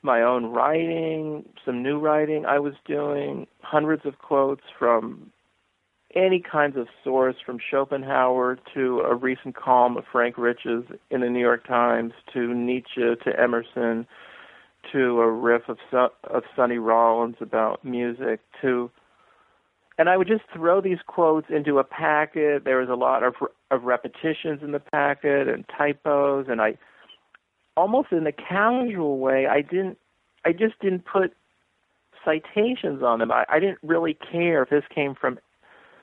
[0.03, 5.31] my own writing, some new writing I was doing, hundreds of quotes from
[6.15, 11.29] any kinds of source, from Schopenhauer to a recent column of Frank Rich's in the
[11.29, 14.07] New York Times, to Nietzsche, to Emerson,
[14.93, 15.79] to a riff of
[16.25, 18.91] of Sonny Rollins about music, to
[19.99, 22.65] and I would just throw these quotes into a packet.
[22.65, 23.35] There was a lot of
[23.71, 26.79] of repetitions in the packet and typos, and I
[27.77, 29.99] almost in a casual way, I didn't,
[30.45, 31.33] I just didn't put
[32.25, 33.33] citations on them.
[33.33, 35.39] I, I didn't really care if this came from,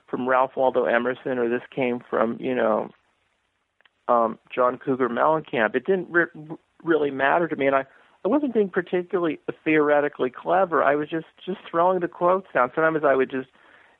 [0.08, 2.90] from Ralph Waldo Emerson or this came from, you know,
[4.08, 5.74] um, John Cougar Mellencamp.
[5.74, 7.84] It didn't re- really matter to me, and I,
[8.24, 10.82] I wasn't being particularly theoretically clever.
[10.82, 12.70] I was just just throwing the quotes down.
[12.74, 13.48] Sometimes I would just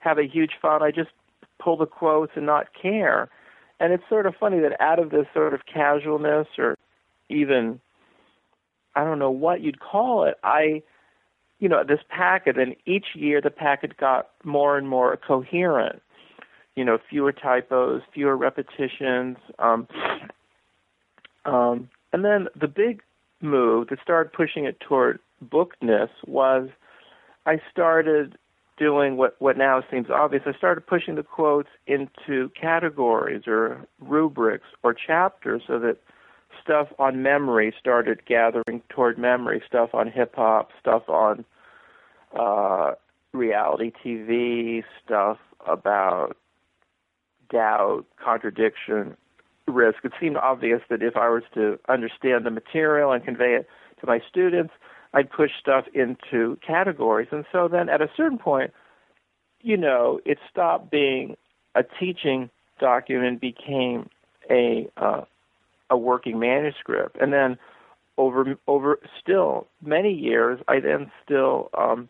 [0.01, 0.83] have a huge font.
[0.83, 1.11] I just
[1.59, 3.29] pull the quotes and not care.
[3.81, 6.77] And it's sort of funny that out of this sort of casualness or
[7.29, 7.81] even
[8.95, 10.83] I don't know what you'd call it, I
[11.59, 16.03] you know, this packet and each year the packet got more and more coherent.
[16.77, 19.37] You know, fewer typos, fewer repetitions.
[19.59, 19.89] Um,
[21.45, 23.03] um, and then the big
[23.41, 26.69] move that started pushing it toward bookness was
[27.47, 28.37] I started
[28.77, 30.45] doing what what now seems obvious.
[30.47, 35.97] I started pushing the quotes into categories or rubrics or chapters so that
[36.69, 41.45] stuff on memory started gathering toward memory, stuff on hip hop, stuff on
[42.39, 42.93] uh,
[43.33, 46.37] reality TV, stuff about
[47.51, 49.17] doubt, contradiction,
[49.67, 50.05] risk.
[50.05, 53.69] It seemed obvious that if I was to understand the material and convey it
[54.01, 54.75] to my students,
[55.15, 57.29] I'd push stuff into categories.
[57.33, 58.75] And so then at a certain point,
[59.63, 61.39] you know, it stopped being
[61.75, 64.11] a teaching document became
[64.51, 65.23] a uh,
[65.91, 67.17] a working manuscript.
[67.21, 67.59] And then
[68.17, 72.09] over over still many years, I then still um,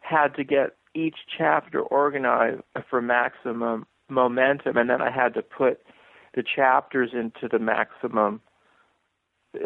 [0.00, 5.80] had to get each chapter organized for maximum momentum, and then I had to put
[6.34, 8.40] the chapters into the maximum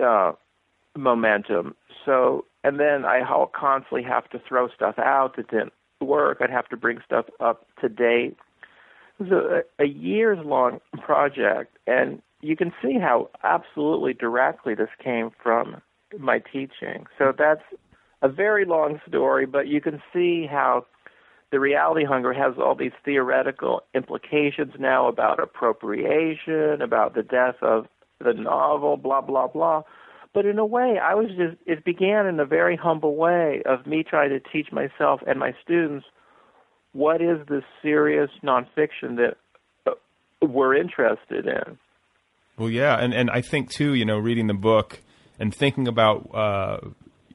[0.02, 0.32] uh,
[0.96, 1.74] momentum.
[2.04, 3.20] So, and then I
[3.54, 6.38] constantly have to throw stuff out that didn't work.
[6.40, 8.36] I'd have to bring stuff up to date.
[9.18, 9.32] It was
[9.78, 15.80] a, a years long project, and you can see how absolutely directly this came from
[16.18, 17.06] my teaching.
[17.18, 17.62] So that's
[18.20, 20.86] a very long story, but you can see how
[21.50, 27.86] the reality hunger has all these theoretical implications now about appropriation, about the death of
[28.22, 29.82] the novel, blah, blah, blah.
[30.34, 33.86] But in a way, I was just, it began in a very humble way of
[33.86, 36.04] me trying to teach myself and my students
[36.92, 39.36] what is this serious nonfiction that
[40.42, 41.78] we're interested in.
[42.56, 45.00] Well, yeah, and and I think too, you know, reading the book
[45.38, 46.78] and thinking about uh,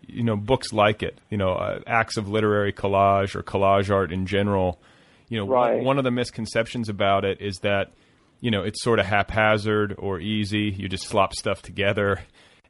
[0.08, 4.12] you know books like it, you know, uh, acts of literary collage or collage art
[4.12, 4.80] in general.
[5.28, 5.76] You know, right.
[5.76, 7.92] one, one of the misconceptions about it is that
[8.40, 10.74] you know it's sort of haphazard or easy.
[10.76, 12.22] You just slop stuff together,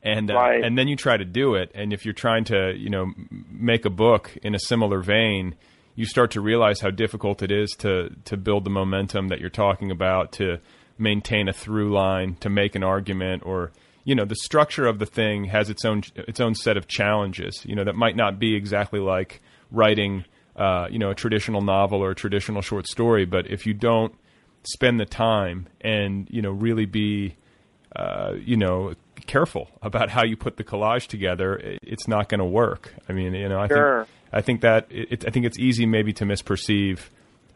[0.01, 0.63] and uh, right.
[0.63, 1.71] and then you try to do it.
[1.75, 3.13] And if you're trying to you know
[3.51, 5.55] make a book in a similar vein,
[5.95, 9.49] you start to realize how difficult it is to to build the momentum that you're
[9.49, 10.57] talking about to
[10.99, 13.71] maintain a through line to make an argument or
[14.03, 17.63] you know the structure of the thing has its own its own set of challenges.
[17.65, 22.03] You know that might not be exactly like writing uh, you know a traditional novel
[22.03, 24.13] or a traditional short story, but if you don't
[24.63, 27.35] spend the time and you know really be
[27.95, 28.93] uh, you know
[29.27, 32.93] careful about how you put the collage together, it's not going to work.
[33.07, 34.05] I mean, you know, I sure.
[34.05, 37.09] think I think that it, I think it's easy maybe to misperceive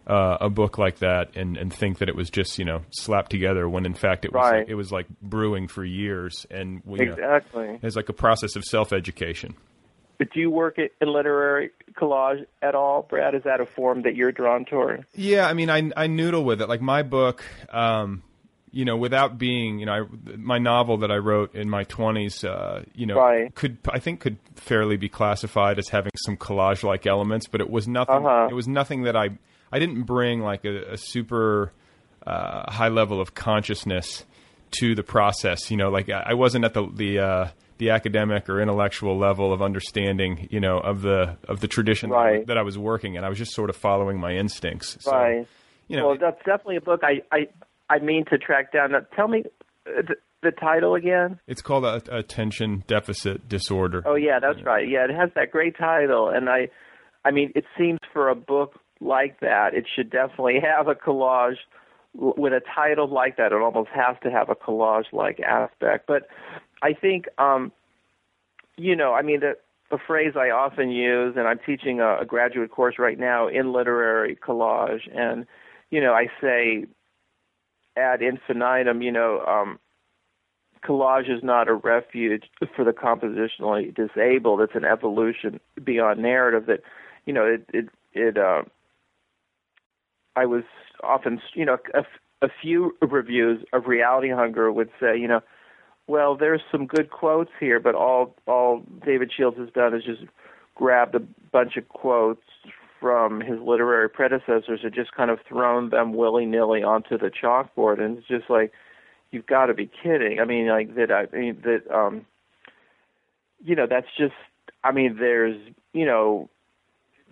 [0.07, 3.31] uh, a book like that and, and think that it was just you know slapped
[3.31, 4.59] together when in fact it was right.
[4.59, 8.55] like, it was like brewing for years and you exactly know, it's like a process
[8.55, 9.55] of self education.
[10.17, 13.35] But do you work at, in literary collage at all, Brad?
[13.35, 15.05] Is that a form that you're drawn toward?
[15.13, 16.69] Yeah, I mean, I I noodle with it.
[16.69, 18.23] Like my book, um,
[18.71, 22.43] you know, without being, you know, I, my novel that I wrote in my twenties,
[22.43, 23.53] uh, you know, right.
[23.53, 27.69] could I think could fairly be classified as having some collage like elements, but it
[27.69, 28.15] was nothing.
[28.15, 28.47] Uh-huh.
[28.49, 29.31] It was nothing that I
[29.73, 31.73] I didn't bring like a, a super
[32.25, 34.23] uh, high level of consciousness
[34.79, 35.71] to the process.
[35.71, 37.47] You know, like I wasn't at the the uh,
[37.79, 42.45] the academic or intellectual level of understanding, you know, of the of the tradition right.
[42.45, 43.23] that I was working in.
[43.23, 44.97] I was just sort of following my instincts.
[45.01, 45.47] So, right.
[45.87, 47.47] You know, well, that's definitely a book I I
[47.89, 48.91] I mean to track down.
[48.91, 49.43] Now, tell me
[49.85, 51.39] the, the title again.
[51.47, 54.03] It's called a, attention deficit disorder.
[54.05, 54.65] Oh yeah, that's yeah.
[54.65, 54.87] right.
[54.87, 56.69] Yeah, it has that great title, and I,
[57.25, 61.57] I mean, it seems for a book like that, it should definitely have a collage
[62.13, 63.51] with a title like that.
[63.51, 66.07] It almost has to have a collage-like aspect.
[66.07, 66.27] But
[66.81, 67.71] I think, um,
[68.77, 69.57] you know, I mean, the,
[69.89, 73.73] the phrase I often use, and I'm teaching a, a graduate course right now in
[73.73, 75.45] literary collage, and
[75.89, 76.85] you know, I say
[77.95, 79.79] ad infinitum, you know, um,
[80.83, 82.45] collage is not a refuge
[82.75, 84.61] for the compositionally disabled.
[84.61, 86.81] It's an evolution beyond narrative that,
[87.25, 88.37] you know, it it it.
[88.37, 88.63] Uh,
[90.35, 90.63] I was
[91.03, 92.03] often, you know, a,
[92.45, 95.41] a few reviews of Reality Hunger would say, you know,
[96.07, 100.23] well, there's some good quotes here, but all all David Shields has done is just
[100.75, 101.19] grabbed a
[101.51, 102.43] bunch of quotes
[102.99, 107.99] from his literary predecessors and just kind of thrown them willy nilly onto the chalkboard,
[108.01, 108.71] and it's just like,
[109.31, 110.39] you've got to be kidding.
[110.39, 111.11] I mean, like that.
[111.11, 111.89] I mean that.
[111.93, 112.25] um
[113.63, 114.33] you know, that's just.
[114.83, 115.57] I mean, there's
[115.93, 116.49] you know,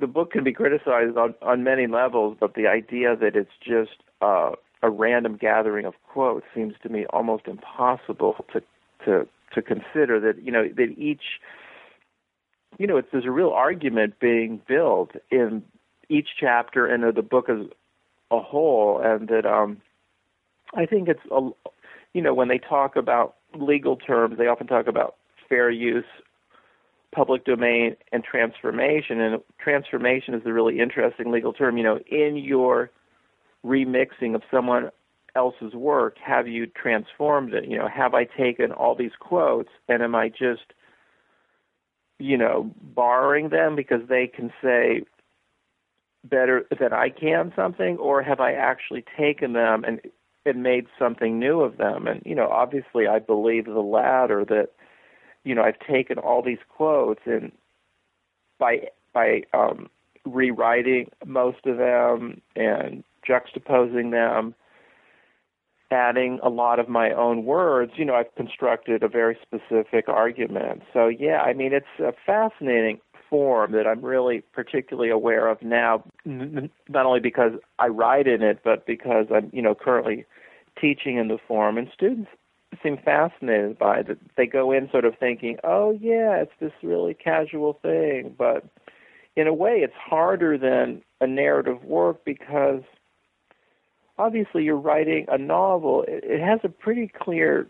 [0.01, 4.03] the book can be criticized on on many levels, but the idea that it's just
[4.21, 4.51] uh,
[4.83, 8.61] a random gathering of quotes seems to me almost impossible to
[9.05, 11.39] to to consider that you know that each
[12.77, 15.63] you know it's there's a real argument being built in
[16.09, 17.67] each chapter and of the book as
[18.31, 19.77] a whole and that um
[20.73, 21.49] I think it's a
[22.13, 25.15] you know when they talk about legal terms they often talk about
[25.47, 26.05] fair use
[27.11, 29.19] public domain and transformation.
[29.19, 31.77] And transformation is a really interesting legal term.
[31.77, 32.89] You know in your
[33.65, 34.89] remixing of someone
[35.35, 37.65] else's work have you transformed it?
[37.65, 40.73] You know have i taken all these quotes and am i just
[42.19, 45.03] you know borrowing them because they can say
[46.23, 47.97] better than i can something?
[47.97, 50.01] Or have i actually taken them and
[50.45, 52.07] and made something new of them?
[52.07, 54.69] And you know obviously i believe the latter that
[55.43, 57.51] you know i've taken all these quotes and
[58.59, 59.89] by by um
[60.25, 64.53] rewriting most of them and juxtaposing them
[65.91, 70.83] adding a lot of my own words, you know, I've constructed a very specific argument.
[70.93, 76.03] So, yeah, I mean, it's a fascinating form that I'm really particularly aware of now,
[76.25, 80.25] not only because I write in it, but because I'm, you know, currently
[80.79, 82.29] teaching in the form, and students
[82.81, 84.17] seem fascinated by it.
[84.37, 88.65] They go in sort of thinking, oh, yeah, it's this really casual thing, but
[89.35, 92.83] in a way, it's harder than a narrative work because–
[94.21, 96.05] obviously you're writing a novel.
[96.07, 97.67] It, it has a pretty clear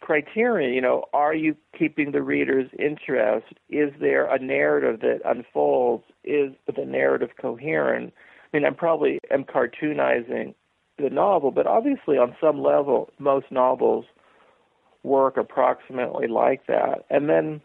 [0.00, 3.46] criterion, You know, are you keeping the reader's interest?
[3.68, 6.04] Is there a narrative that unfolds?
[6.24, 8.12] Is the narrative coherent?
[8.52, 10.54] I mean, I'm probably am cartoonizing
[10.98, 14.04] the novel, but obviously on some level, most novels
[15.02, 17.04] work approximately like that.
[17.10, 17.60] And then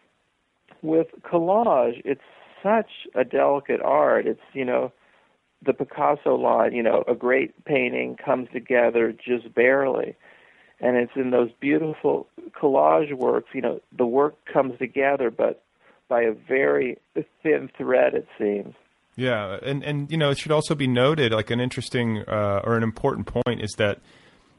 [0.82, 2.22] with collage, it's
[2.64, 4.26] such a delicate art.
[4.26, 4.92] It's you know
[5.66, 10.16] the Picasso line, you know, a great painting comes together just barely.
[10.80, 15.64] And it's in those beautiful collage works, you know, the work comes together, but
[16.08, 16.98] by a very
[17.42, 18.76] thin thread, it seems.
[19.18, 22.78] Yeah, and and you know, it should also be noted, like an interesting uh, or
[22.78, 24.00] an important point is that,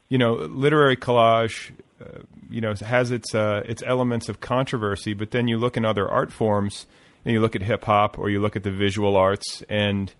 [0.09, 5.31] you know, literary collage, uh, you know, has its uh, its elements of controversy, but
[5.31, 6.87] then you look in other art forms,
[7.23, 10.13] and you look at hip hop or you look at the visual arts, and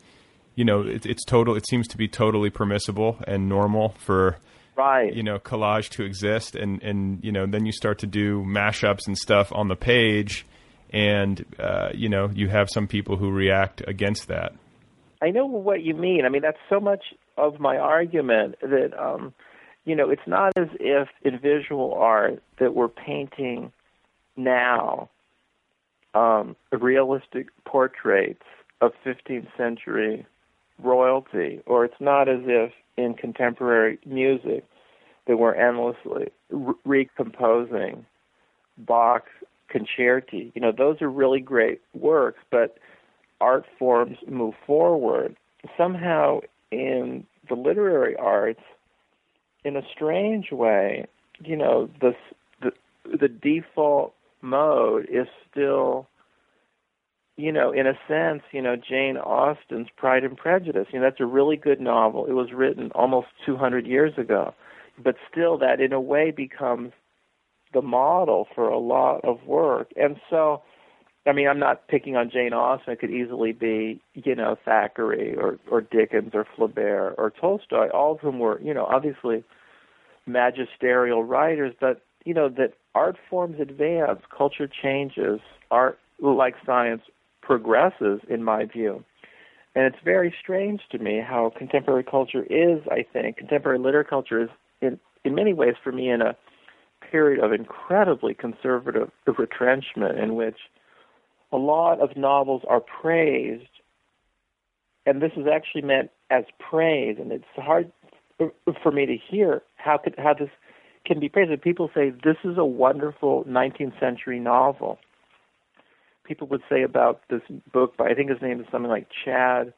[0.55, 1.57] you know, it, it's total.
[1.57, 4.37] It seems to be totally permissible and normal for
[4.77, 8.41] right you know collage to exist, and and you know then you start to do
[8.45, 10.45] mashups and stuff on the page,
[10.91, 14.53] and uh, you know you have some people who react against that.
[15.21, 16.25] I know what you mean.
[16.25, 17.03] I mean that's so much
[17.37, 19.33] of my argument that um,
[19.85, 23.71] you know it's not as if in visual art that we're painting
[24.35, 25.09] now
[26.13, 28.43] um, realistic portraits
[28.81, 30.25] of 15th century
[30.81, 34.65] royalty, or it's not as if in contemporary music
[35.27, 38.05] that we're endlessly re- recomposing
[38.77, 39.25] Bach
[39.73, 40.51] concerti.
[40.55, 42.77] You know, those are really great works, but
[43.41, 45.35] art forms move forward.
[45.77, 46.39] Somehow
[46.71, 48.61] in the literary arts,
[49.63, 51.05] in a strange way,
[51.43, 52.13] you know, the
[52.61, 52.71] the,
[53.17, 56.07] the default mode is still
[57.39, 61.21] you know, in a sense, you know, Jane Austen's Pride and Prejudice, you know, that's
[61.21, 62.25] a really good novel.
[62.25, 64.53] It was written almost 200 years ago.
[65.01, 66.91] But still, that in a way becomes
[67.73, 69.91] the model for a lot of work.
[69.95, 70.61] And so,
[71.27, 72.93] I mean, I'm not picking on Jane Austen.
[72.93, 78.13] It could easily be, you know, Thackeray or, or Dickens or Flaubert or Tolstoy, all
[78.13, 79.43] of whom were, you know, obviously
[80.25, 85.39] magisterial writers, but, you know, that art forms advance, culture changes,
[85.69, 87.01] art, like science,
[87.41, 89.03] progresses, in my view.
[89.75, 94.41] And it's very strange to me how contemporary culture is, I think, contemporary literary culture
[94.41, 94.49] is,
[94.81, 96.35] in, in many ways, for me, in a
[97.09, 100.57] period of incredibly conservative retrenchment in which
[101.51, 103.69] a lot of novels are praised,
[105.05, 107.91] and this is actually meant as praise, and it's hard
[108.37, 110.49] for me to hear how could how this
[111.05, 111.51] can be praised.
[111.51, 114.99] And people say this is a wonderful 19th century novel
[116.29, 117.41] people would say about this
[117.73, 119.73] book by I think his name is something like Chad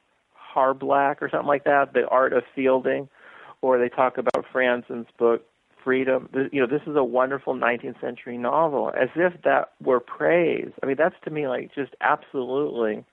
[0.54, 3.08] Harblack or something like that, The Art of Fielding,
[3.62, 5.46] or they talk about Franzen's book
[5.84, 6.30] Freedom.
[6.52, 10.72] You know, this is a wonderful 19th century novel, as if that were praise.
[10.82, 13.04] I mean, that's to me like just absolutely.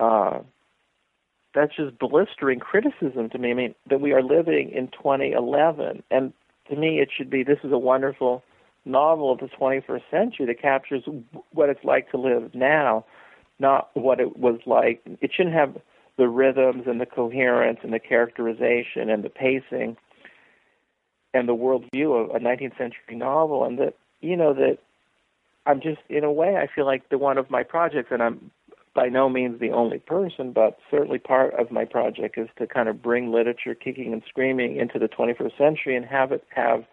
[0.00, 0.40] Uh,
[1.54, 3.50] that's just blistering criticism to me.
[3.50, 6.32] I mean, that we are living in 2011, and
[6.70, 8.42] to me, it should be this is a wonderful
[8.84, 11.04] novel of the 21st century that captures
[11.52, 13.04] what it's like to live now,
[13.58, 15.02] not what it was like.
[15.20, 15.76] It shouldn't have
[16.18, 19.96] the rhythms and the coherence and the characterization and the pacing
[21.34, 23.64] and the worldview of a 19th century novel.
[23.64, 24.78] And that, you know, that
[25.66, 28.50] I'm just, in a way, I feel like the one of my projects, and I'm
[28.94, 32.88] by no means the only person, but certainly part of my project is to kind
[32.88, 36.84] of bring literature kicking and screaming into the 21st century and have it have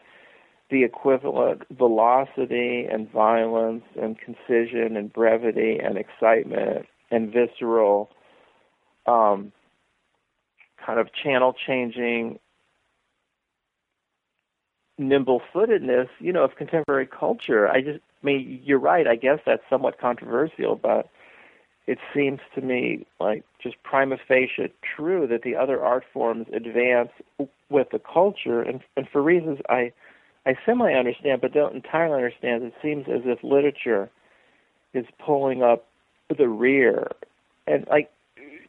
[0.70, 8.10] the equivalent velocity and violence and concision and brevity and excitement and visceral
[9.08, 9.52] um,
[10.86, 12.40] kind of channel changing
[15.00, 17.68] nimble footedness, you know, of contemporary culture.
[17.68, 21.10] I just I mean, you're right, I guess that's somewhat controversial, but
[21.88, 27.10] it seems to me like just prima facie true that the other art forms advance
[27.70, 28.62] with the culture.
[28.62, 29.92] And and for reasons I
[30.46, 34.10] I semi understand but don't entirely understand it seems as if literature
[34.94, 35.88] is pulling up
[36.38, 37.08] the rear.
[37.66, 38.12] And like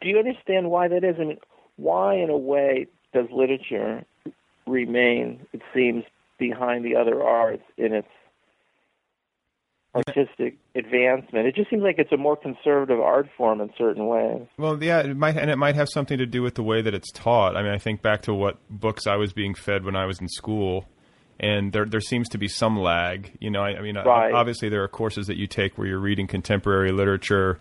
[0.00, 1.16] do you understand why that is?
[1.18, 1.38] I mean
[1.76, 4.04] why in a way does literature
[4.66, 6.04] remain it seems
[6.40, 8.08] behind the other arts in its
[9.94, 11.46] artistic advancement.
[11.46, 14.46] It just seems like it's a more conservative art form in certain ways.
[14.56, 16.94] Well, yeah, it might, and it might have something to do with the way that
[16.94, 17.56] it's taught.
[17.56, 20.20] I mean, I think back to what books I was being fed when I was
[20.20, 20.88] in school,
[21.38, 23.36] and there there seems to be some lag.
[23.40, 24.32] You know, I, I mean, right.
[24.32, 27.60] obviously there are courses that you take where you're reading contemporary literature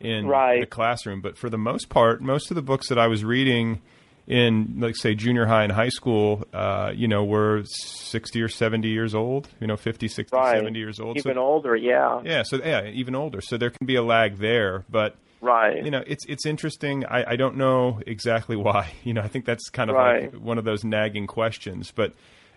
[0.00, 0.60] in right.
[0.60, 3.82] the classroom, but for the most part, most of the books that I was reading
[4.26, 8.88] in like say junior high and high school uh, you know were 60 or 70
[8.88, 10.56] years old you know 50 60 right.
[10.56, 13.86] 70 years old even so, older yeah yeah so yeah even older so there can
[13.86, 18.00] be a lag there but right you know it's it's interesting i i don't know
[18.06, 20.32] exactly why you know i think that's kind of right.
[20.32, 22.12] like one of those nagging questions but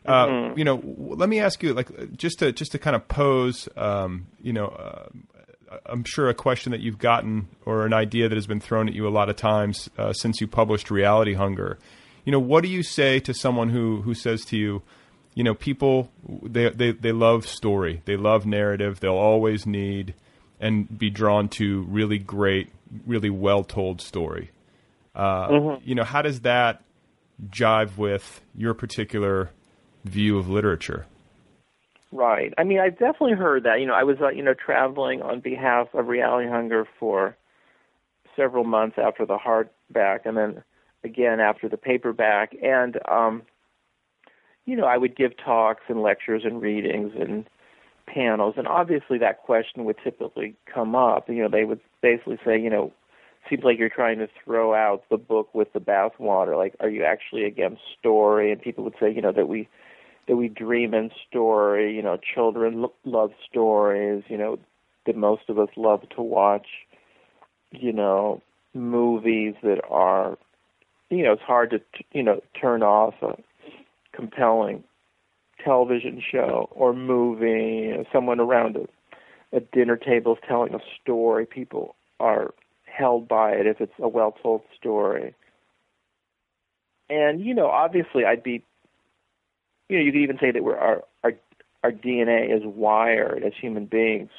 [0.06, 0.58] uh, mm-hmm.
[0.58, 4.28] you know let me ask you like just to just to kind of pose um,
[4.42, 5.08] you know uh,
[5.86, 8.96] I'm sure a question that you've gotten or an idea that has been thrown at
[8.96, 11.78] you a lot of times uh, since you published Reality Hunger.
[12.26, 14.82] You know, what do you say to someone who who says to you,
[15.36, 16.12] you know, people
[16.44, 20.14] they they they love story, they love narrative, they'll always need
[20.60, 22.70] and be drawn to really great,
[23.06, 24.52] really well told story.
[25.16, 25.90] Uh, mm-hmm.
[25.90, 26.84] You know, how does that
[27.50, 29.52] jive with your particular
[30.04, 31.06] view of literature?
[32.12, 32.54] Right.
[32.58, 33.80] I mean, I've definitely heard that.
[33.80, 37.38] You know, I was, uh, you know, traveling on behalf of Reality Hunger for
[38.36, 40.64] several months after the hardback, and then
[41.04, 42.56] again after the paperback.
[42.64, 43.44] And, um,
[44.66, 47.46] you know, I would give talks and lectures and readings and
[48.08, 51.30] panels, and obviously that question would typically come up.
[51.30, 52.92] You know, they would basically say, you know,
[53.50, 56.58] seems like you're trying to throw out the book with the bathwater.
[56.58, 58.52] Like, are you actually against story?
[58.52, 59.68] And people would say, you know, that we
[60.30, 61.94] that we dream in story.
[61.94, 64.24] You know, children love stories.
[64.30, 64.60] You know,
[65.06, 66.68] that most of us love to watch.
[67.72, 68.42] You know,
[68.74, 70.38] movies that are,
[71.10, 71.82] you know, it's hard to
[72.14, 73.36] you know turn off a
[74.16, 74.84] compelling
[75.66, 77.88] television show or movie.
[77.88, 81.48] You know, someone around a, a dinner table is telling a story.
[81.48, 82.54] People are
[82.86, 85.34] held by it if it's a well told story.
[87.10, 88.64] And you know, obviously, I'd be
[89.90, 91.34] you know, you could even say that we're our our
[91.84, 94.30] our DNA is wired as human beings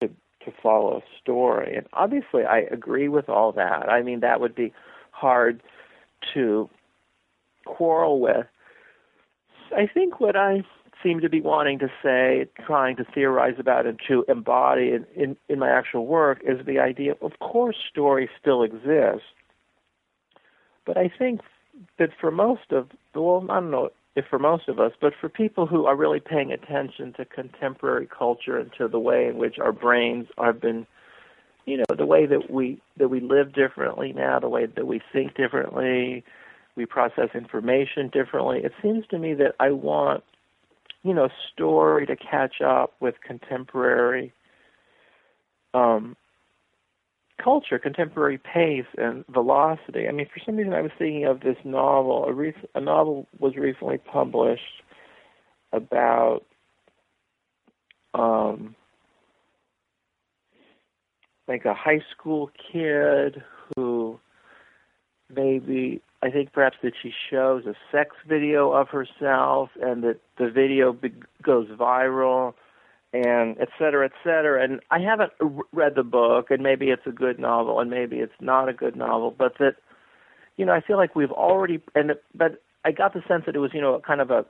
[0.00, 1.76] to to follow a story.
[1.76, 3.88] And obviously, I agree with all that.
[3.88, 4.72] I mean, that would be
[5.10, 5.62] hard
[6.34, 6.70] to
[7.66, 8.46] quarrel with.
[9.76, 10.64] I think what I
[11.02, 15.36] seem to be wanting to say, trying to theorize about, and to embody in, in,
[15.48, 19.26] in my actual work is the idea of course, story still exists.
[20.84, 21.40] But I think
[21.98, 25.12] that for most of, the well, I don't know, if for most of us, but
[25.20, 29.38] for people who are really paying attention to contemporary culture and to the way in
[29.38, 30.86] which our brains have been,
[31.64, 35.00] you know, the way that we that we live differently now, the way that we
[35.12, 36.24] think differently,
[36.74, 38.60] we process information differently.
[38.64, 40.24] It seems to me that I want,
[41.04, 44.32] you know, story to catch up with contemporary
[45.72, 46.16] um,
[47.42, 50.08] culture, contemporary pace and velocity.
[50.08, 52.24] I mean, for some reason, I was thinking of this novel.
[52.24, 54.82] A, rec- a novel was recently published
[55.72, 56.40] about
[58.14, 58.74] um,
[61.48, 63.42] like a high school kid
[63.74, 64.18] who
[65.34, 70.50] maybe I think perhaps that she shows a sex video of herself and that the
[70.50, 72.54] video be- goes viral
[73.12, 74.62] and et cetera, et cetera.
[74.62, 75.32] And I haven't
[75.72, 78.96] read the book, and maybe it's a good novel, and maybe it's not a good
[78.96, 79.76] novel, but that,
[80.56, 83.58] you know, I feel like we've already, and but I got the sense that it
[83.58, 84.44] was, you know, kind of a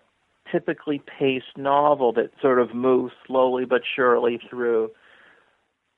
[0.50, 4.90] typically paced novel that sort of moves slowly but surely through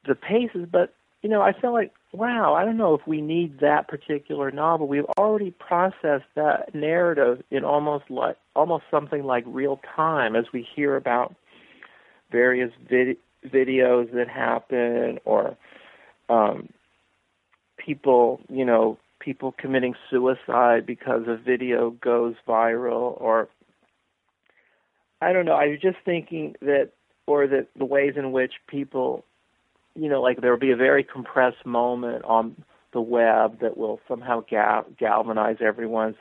[0.07, 0.67] the paces.
[0.71, 4.51] But you know, I feel like wow, I don't know if we need that particular
[4.51, 4.87] novel.
[4.87, 10.67] We've already processed that narrative in almost like almost something like real time as we
[10.75, 11.35] hear about
[12.33, 15.57] various vid- videos that happen or
[16.29, 16.69] um,
[17.77, 23.49] people, you know, people committing suicide because a video goes viral or
[25.21, 26.91] I don't know, I was just thinking that
[27.27, 29.25] or that the ways in which people
[29.95, 32.57] you know, like there will be a very compressed moment on
[32.93, 36.17] the web that will somehow gal- galvanize everyone's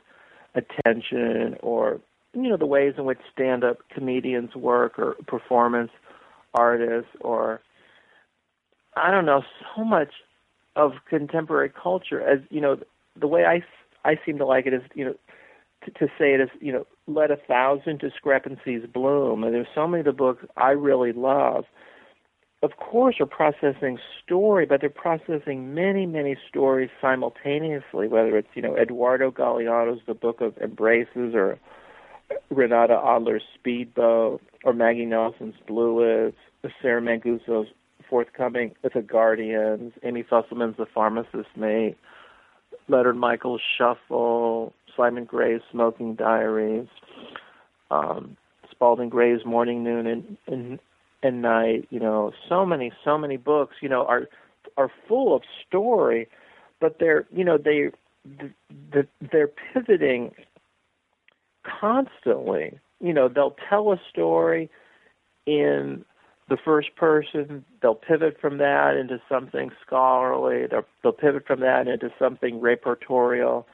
[0.54, 2.00] attention, or
[2.34, 5.90] you know, the ways in which stand-up comedians work, or performance
[6.54, 7.60] artists, or
[8.96, 9.42] I don't know,
[9.74, 10.12] so much
[10.76, 12.20] of contemporary culture.
[12.20, 12.78] As you know,
[13.18, 13.62] the way I
[14.08, 15.14] I seem to like it is, you know,
[15.84, 19.44] to, to say it is, you know, let a thousand discrepancies bloom.
[19.44, 21.64] And there's so many of the books I really love
[22.62, 28.06] of course, are processing story, but they're processing many, many stories simultaneously.
[28.06, 31.58] Whether it's you know Eduardo Galeano's The Book of Embraces, or
[32.50, 37.68] Renata Adler's Speedboat, or Maggie Nelson's Blue Bluets, Sarah Manguso's
[38.08, 41.96] forthcoming The Guardians, Amy Fusselman's The Pharmacist's Mate,
[42.88, 46.88] Leonard Michaels' Shuffle, Simon Gray's Smoking Diaries,
[47.90, 48.36] um,
[48.70, 50.78] Spalding Gray's Morning, Noon, and, and
[51.22, 54.28] and night you know so many so many books you know are
[54.76, 56.26] are full of story
[56.80, 57.90] but they're you know they
[59.30, 60.32] they're pivoting
[61.62, 64.70] constantly you know they'll tell a story
[65.46, 66.04] in
[66.48, 67.64] the first person.
[67.80, 70.66] They'll pivot from that into something scholarly.
[70.70, 73.64] They'll, pivot from that into something repertorial.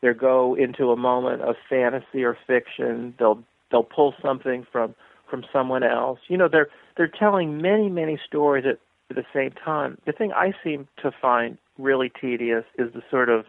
[0.00, 3.14] They'll go into a moment of fantasy or fiction.
[3.18, 4.94] They'll they'll pull something from
[5.28, 6.18] from someone else.
[6.28, 8.78] You know they're they're telling many, many stories at,
[9.10, 9.98] at the same time.
[10.06, 13.46] The thing I seem to find really tedious is the sort of,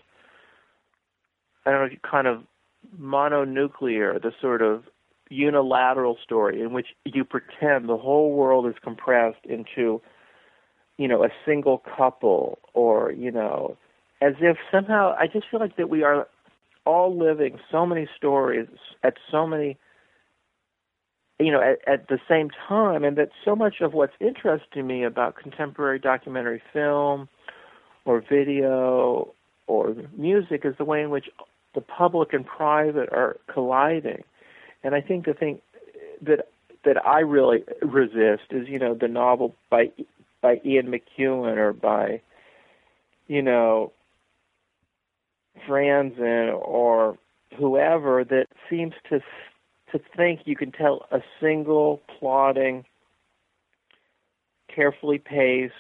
[1.66, 2.44] I don't know, kind of
[3.00, 4.84] mononuclear, the sort of
[5.34, 10.02] unilateral story in which you pretend the whole world is compressed into,
[10.98, 13.78] you know, a single couple or, you know,
[14.22, 16.28] as if somehow I just feel like that we are
[16.86, 18.68] all living so many stories
[19.04, 19.78] at so many
[21.40, 25.04] you know, at, at the same time, and that so much of what's interesting me
[25.04, 27.28] about contemporary documentary film
[28.06, 29.34] or video
[29.68, 31.30] or music is the way in which
[31.74, 34.24] the public and private are colliding.
[34.84, 35.60] And I think the thing
[36.22, 36.48] that
[36.86, 39.92] that I really resist is, you know, the novel by
[40.42, 42.22] by Ian McEwan or by,
[43.28, 43.94] you know,
[45.68, 47.18] Franzen or
[47.58, 49.22] whoever that seems to
[49.92, 52.84] to think you can tell a single plodding,
[54.74, 55.74] carefully paced,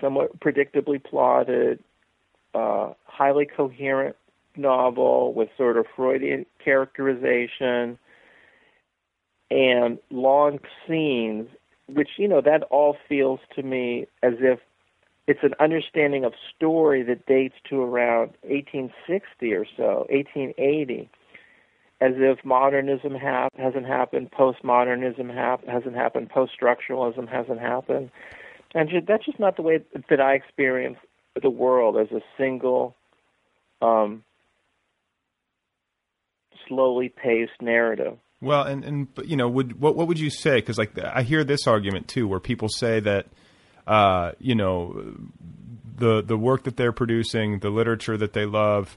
[0.00, 1.82] somewhat predictably plotted,
[2.54, 4.14] uh, highly coherent
[4.58, 7.98] novel with sort of Freudian characterization
[9.50, 11.48] and long scenes,
[11.86, 14.58] which, you know, that all feels to me as if
[15.26, 21.08] it's an understanding of story that dates to around 1860 or so, 1880
[22.00, 28.10] as if modernism ha- hasn't happened, postmodernism ha- hasn't happened, post-structuralism hasn't happened,
[28.74, 30.98] and that's just not the way that I experience
[31.40, 32.94] the world as a single,
[33.82, 34.22] um,
[36.68, 38.18] slowly paced narrative.
[38.40, 40.56] Well, and and you know, would what what would you say?
[40.56, 43.26] Because like I hear this argument too, where people say that,
[43.86, 45.14] uh, you know,
[45.96, 48.96] the the work that they're producing, the literature that they love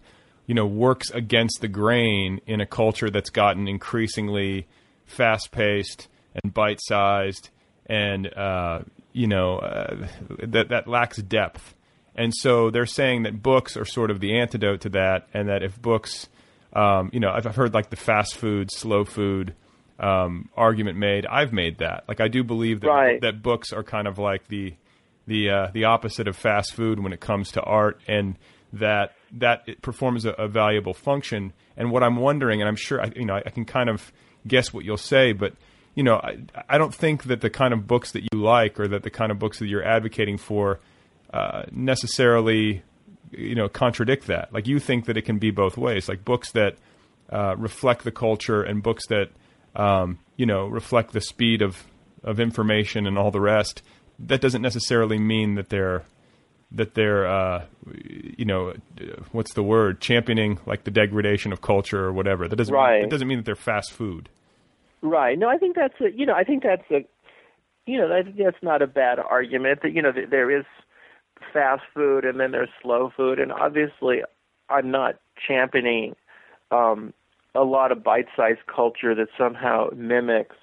[0.52, 4.68] you know, works against the grain in a culture that's gotten increasingly
[5.06, 6.10] fast paced
[6.44, 7.50] and bite sized
[7.86, 8.80] and, uh,
[9.14, 10.08] you know, uh,
[10.44, 11.74] that, that lacks depth.
[12.16, 15.64] And so they're saying that books are sort of the antidote to that, and that
[15.64, 16.28] if books,
[16.74, 19.54] um, you know, I've heard like the fast food, slow food
[20.00, 21.26] um, argument made.
[21.26, 22.06] I've made that.
[22.08, 23.22] Like I do believe that right.
[23.22, 24.74] that books are kind of like the
[25.28, 28.38] the uh, the opposite of fast food when it comes to art, and
[28.74, 31.54] that that it performs a, a, valuable function.
[31.78, 34.12] And what I'm wondering, and I'm sure I, you know, I, I can kind of
[34.48, 35.54] guess what you'll say, but
[35.96, 36.38] you know, I,
[36.70, 39.32] I, don't think that the kind of books that you like or that the kind
[39.32, 40.80] of books that you're advocating for
[41.34, 42.82] uh, necessarily,
[43.32, 44.54] you know, contradict that.
[44.54, 46.76] Like you think that it can be both ways, like books that
[47.32, 49.30] uh, reflect the culture and books that,
[49.76, 51.84] um, you know, reflect the speed of
[52.24, 53.82] of information and all the rest.
[54.20, 56.04] That doesn't necessarily mean that they're
[56.72, 58.74] that they're uh, you know
[59.32, 63.02] what's the word championing like the degradation of culture or whatever that doesn't right.
[63.02, 64.30] that doesn't mean that they're fast food
[65.02, 65.38] Right.
[65.38, 67.06] No, I think that's a you know I think that's a
[67.86, 70.66] you know I think that's not a bad argument that you know there is
[71.54, 74.22] fast food and then there's slow food and obviously
[74.70, 75.16] I'm not
[75.48, 76.16] championing
[76.72, 77.14] um
[77.54, 80.56] a lot of bite-sized culture that somehow mimics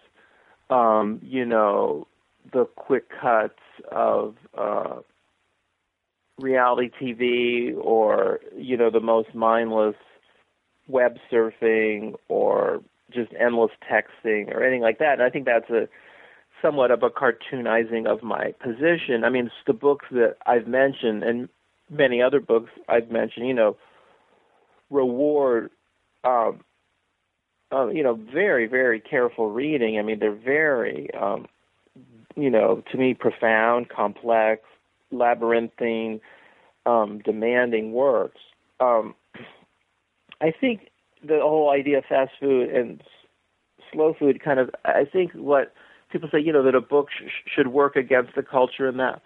[0.70, 2.06] um you know
[2.52, 3.60] the quick cuts
[3.90, 4.96] of uh
[6.38, 9.96] reality TV or you know the most mindless
[10.86, 12.80] web surfing or
[13.12, 15.14] just endless texting or anything like that.
[15.14, 15.88] And I think that's a
[16.62, 19.24] somewhat of a cartoonizing of my position.
[19.24, 21.48] I mean, it's the books that I've mentioned and
[21.90, 23.76] many other books I've mentioned, you know,
[24.90, 25.70] reward,
[26.24, 26.60] um,
[27.72, 29.98] uh, you know, very, very careful reading.
[29.98, 31.46] I mean, they're very, um,
[32.36, 34.62] you know, to me, profound, complex,
[35.10, 36.20] labyrinthine,
[36.86, 38.40] um, demanding works.
[38.80, 39.14] Um,
[40.40, 40.88] I think
[41.22, 43.02] the whole idea of fast food and
[43.92, 45.74] slow food kind of, I think what
[46.10, 49.22] people say, you know, that a book sh- should work against the culture in that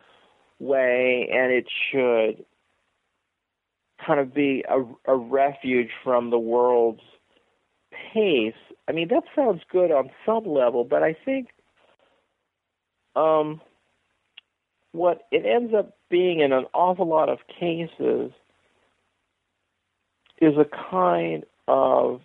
[0.58, 2.44] way, and it should
[4.04, 7.02] kind of be a, a refuge from the world's
[8.12, 8.54] pace.
[8.88, 11.48] I mean, that sounds good on some level, but I think
[13.14, 13.60] um,
[14.92, 18.32] what it ends up being in an awful lot of cases
[20.40, 22.20] is a kind of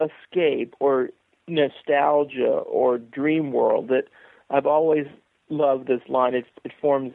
[0.00, 1.10] escape or
[1.48, 4.04] nostalgia or dream world that
[4.50, 5.06] I've always
[5.48, 6.34] loved this line.
[6.34, 7.12] It, it forms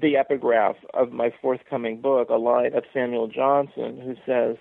[0.00, 4.56] the epigraph of my forthcoming book, a line of Samuel Johnson, who says,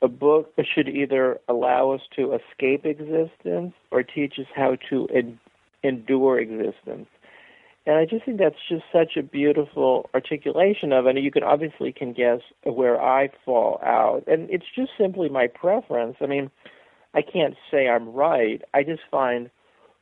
[0.00, 5.40] a book should either allow us to escape existence or teach us how to en-
[5.82, 7.08] endure existence.
[7.84, 11.16] And I just think that's just such a beautiful articulation of it.
[11.16, 14.24] And you can obviously can guess where I fall out.
[14.26, 16.16] And it's just simply my preference.
[16.20, 16.50] I mean,
[17.18, 18.62] I can't say I'm right.
[18.72, 19.50] I just find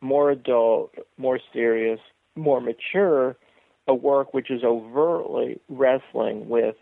[0.02, 1.98] more adult, more serious,
[2.34, 3.36] more mature
[3.88, 6.74] a work which is overtly wrestling with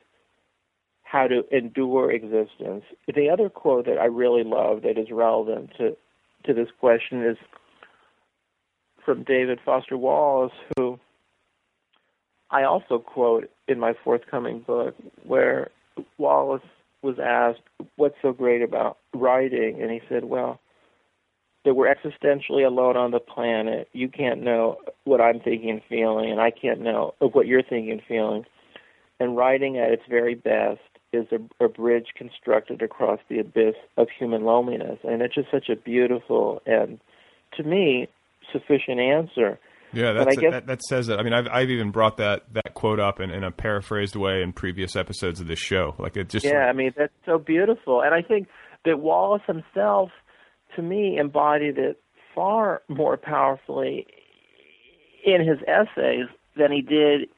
[1.05, 2.82] how to endure existence.
[3.14, 5.97] The other quote that I really love that is relevant to
[6.47, 7.37] to this question is
[9.05, 10.99] from David Foster Wallace, who
[12.51, 15.70] I also quote in my forthcoming book, where
[16.18, 16.62] Wallace
[17.05, 17.61] was asked,
[17.97, 19.81] What's so great about writing?
[19.81, 20.61] And he said, Well,
[21.65, 23.89] that we're existentially alone on the planet.
[23.93, 27.63] You can't know what I'm thinking and feeling, and I can't know of what you're
[27.63, 28.45] thinking and feeling.
[29.21, 30.81] And writing at its very best
[31.13, 34.99] is a, a bridge constructed across the abyss of human loneliness.
[35.05, 36.99] And it's just such a beautiful and,
[37.57, 38.09] to me,
[38.53, 39.59] sufficient answer.
[39.95, 41.18] Yeah, that's guess, that, that, says it.
[41.18, 44.42] I mean, I've I've even brought that that quote up in, in a paraphrased way
[44.42, 45.95] in previous episodes of this show.
[45.99, 48.49] Like it just yeah, I mean that's so beautiful, and I think
[48.84, 50.11] that Wallace himself,
[50.76, 52.01] to me, embodied it
[52.34, 54.07] far more powerfully
[55.24, 56.26] in his essays
[56.57, 57.28] than he did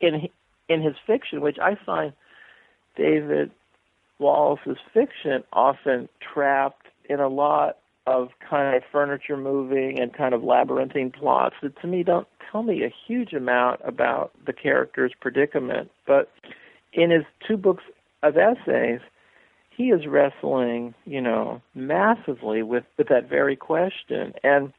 [0.00, 0.28] in
[0.68, 2.12] in his fiction, which I find
[2.96, 3.50] David
[4.18, 7.76] Wallace's fiction often trapped in a lot
[8.06, 12.62] of kind of furniture moving and kind of labyrinthine plots that to me don't tell
[12.62, 15.90] me a huge amount about the character's predicament.
[16.06, 16.30] But
[16.92, 17.84] in his two books
[18.22, 19.00] of essays,
[19.70, 24.34] he is wrestling, you know, massively with, with that very question.
[24.44, 24.72] And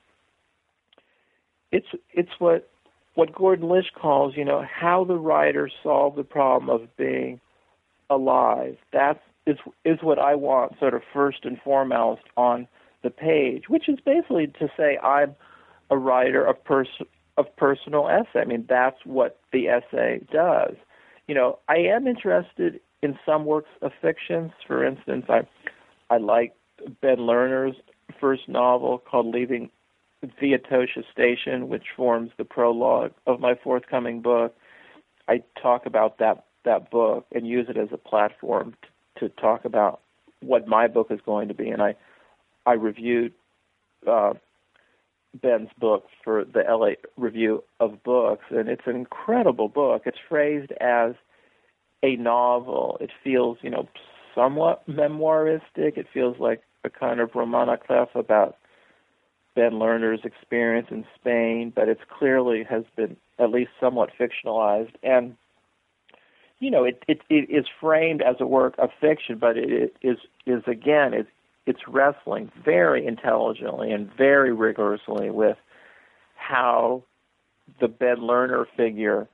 [1.72, 2.70] it's it's what
[3.16, 7.42] what Gordon Lish calls, you know, how the writer solved the problem of being
[8.10, 8.78] alive.
[8.94, 12.68] That's is is what I want sort of first and foremost on
[13.06, 15.36] the page, which is basically to say I'm
[15.92, 18.42] a writer of pers- of personal essay.
[18.42, 20.76] I mean, that's what the essay does.
[21.28, 24.52] You know, I am interested in some works of fiction.
[24.68, 25.48] For instance, I
[26.10, 26.54] I like
[27.02, 27.78] Ben Lerner's
[28.20, 29.70] first novel called Leaving
[30.42, 34.56] the Atocha Station, which forms the prologue of my forthcoming book.
[35.28, 38.76] I talk about that that book and use it as a platform
[39.20, 40.02] to, to talk about
[40.42, 41.96] what my book is going to be, and I
[42.66, 43.34] I reviewed
[44.08, 44.34] uh,
[45.42, 50.04] Ben's book for the LA Review of Books, and it's an incredible book.
[50.06, 51.14] It's phrased as
[52.04, 52.98] a novel.
[53.02, 53.88] It feels, you know,
[54.34, 55.98] somewhat memoiristic.
[55.98, 58.58] It feels like a kind of roman à clef about
[59.56, 64.94] Ben Lerner's experience in Spain, but it's clearly has been at least somewhat fictionalized.
[65.02, 65.36] And
[66.60, 69.96] you know, it it, it is framed as a work of fiction, but it, it
[70.02, 71.28] is is again it
[71.66, 75.58] it's wrestling very intelligently and very rigorously with
[76.36, 77.04] how
[77.80, 79.28] the Ben Lerner figure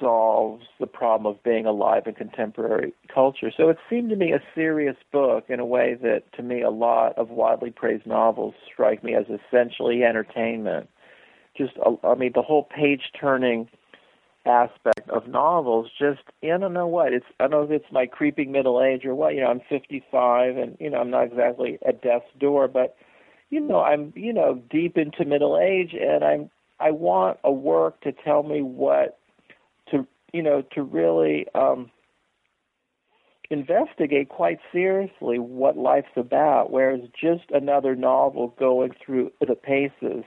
[0.00, 3.50] solves the problem of being alive in contemporary culture.
[3.56, 6.70] So it seemed to me a serious book in a way that, to me, a
[6.70, 10.88] lot of widely praised novels strike me as essentially entertainment.
[11.56, 13.68] Just, I mean, the whole page turning
[14.44, 17.12] aspect of novels just I don't know what.
[17.12, 19.60] It's I don't know if it's my creeping middle age or what you know I'm
[19.68, 22.96] 55 and you know I'm not exactly at death's door but
[23.50, 28.00] you know I'm you know deep into middle age and I'm I want a work
[28.02, 29.18] to tell me what
[29.90, 31.90] to you know to really um
[33.50, 40.24] investigate quite seriously what life's about whereas just another novel going through the paces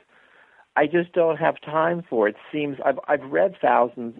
[0.75, 2.35] I just don't have time for it.
[2.51, 4.19] Seems I've I've read thousands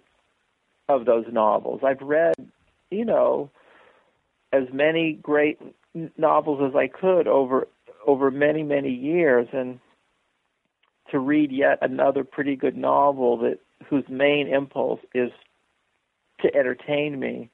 [0.88, 1.82] of those novels.
[1.84, 2.36] I've read,
[2.92, 3.50] you know,
[4.54, 5.60] as many great
[6.18, 7.68] novels as I could over
[8.08, 9.80] over many many years, and
[11.12, 15.32] to read yet another pretty good novel that whose main impulse is
[16.42, 17.50] to entertain me.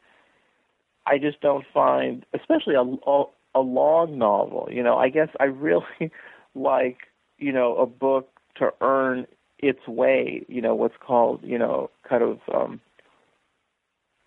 [1.06, 3.24] I just don't find, especially a, a,
[3.56, 4.70] a long novel.
[4.72, 5.86] You know, I guess I really
[6.56, 6.98] like,
[7.38, 9.26] you know, a book to earn
[9.60, 12.82] its way, you know, what's called, you know, kind of um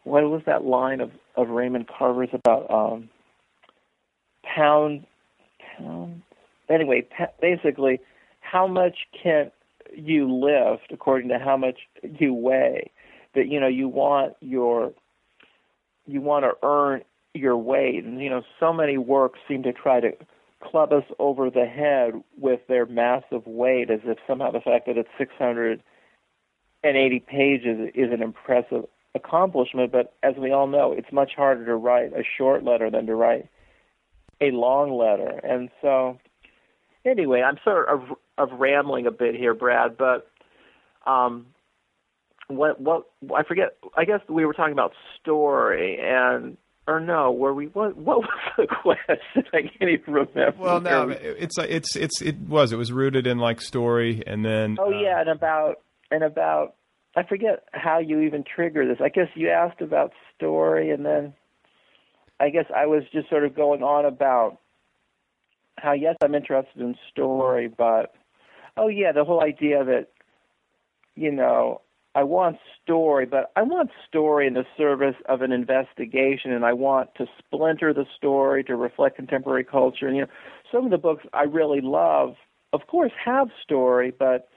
[0.04, 3.08] what was that line of, of Raymond Carver's about um
[4.42, 5.06] pound
[5.76, 6.22] pound
[6.68, 8.00] anyway, pa- basically
[8.40, 9.50] how much can
[9.94, 12.90] you lift according to how much you weigh?
[13.34, 14.92] That you know you want your
[16.06, 17.02] you want to earn
[17.32, 18.04] your weight.
[18.04, 20.12] And you know so many works seem to try to
[20.70, 24.96] club us over the head with their massive weight as if somehow the fact that
[24.96, 28.84] it's 680 pages is an impressive
[29.14, 29.92] accomplishment.
[29.92, 33.14] But as we all know, it's much harder to write a short letter than to
[33.14, 33.48] write
[34.40, 35.40] a long letter.
[35.42, 36.18] And so,
[37.04, 38.02] anyway, I'm sort of
[38.36, 40.28] of rambling a bit here, Brad, but
[41.06, 41.46] um,
[42.48, 43.76] what what I forget.
[43.96, 46.56] I guess we were talking about story, and
[46.86, 47.32] or no?
[47.32, 47.66] Were we?
[47.66, 47.96] What?
[47.96, 49.44] What was the question?
[49.52, 50.54] I can't even remember.
[50.58, 54.76] Well, no, it's it's it's it was it was rooted in like story, and then
[54.78, 55.80] oh uh, yeah, and about
[56.10, 56.74] and about
[57.16, 58.98] I forget how you even trigger this.
[59.00, 61.34] I guess you asked about story, and then
[62.40, 64.58] I guess I was just sort of going on about
[65.76, 68.14] how yes, I'm interested in story, but
[68.76, 70.08] oh yeah, the whole idea that
[71.14, 71.80] you know
[72.14, 76.72] I want story, but I want story in the service of an investigation, and I
[76.72, 80.06] want to splinter the story to reflect contemporary culture.
[80.06, 80.28] And you know,
[80.70, 82.36] some of the books I really love,
[82.72, 84.48] of course, have story, but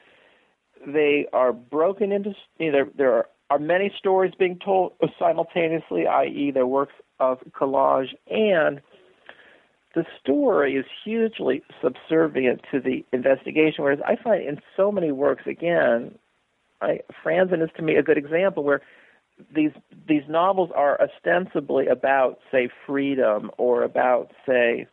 [0.85, 2.33] they are broken into.
[2.59, 7.39] You know, there, there are, are many stories being told simultaneously, i.e., they're works of
[7.59, 8.81] collage, and
[9.95, 13.83] the story is hugely subservient to the investigation.
[13.83, 16.19] Whereas I find in so many works, again,
[16.81, 18.81] I, Franzen is to me a good example where
[19.53, 19.71] these
[20.07, 24.87] these novels are ostensibly about, say, freedom or about, say,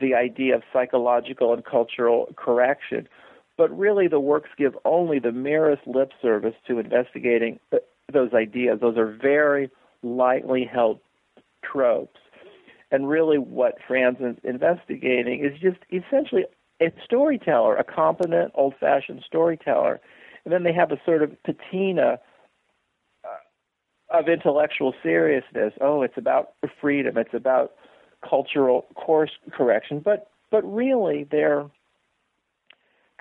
[0.00, 3.08] the idea of psychological and cultural correction,
[3.58, 7.78] but really the works give only the merest lip service to investigating uh,
[8.12, 8.80] those ideas.
[8.80, 9.70] Those are very
[10.02, 11.00] lightly held
[11.62, 12.20] tropes.
[12.90, 16.44] And really, what Franzen's investigating is just essentially
[16.80, 20.00] a storyteller, a competent, old fashioned storyteller
[20.44, 22.18] and then they have a sort of patina
[23.24, 25.72] uh, of intellectual seriousness.
[25.80, 27.16] Oh, it's about freedom.
[27.16, 27.72] It's about
[28.28, 30.00] cultural course correction.
[30.00, 31.70] But but really, they're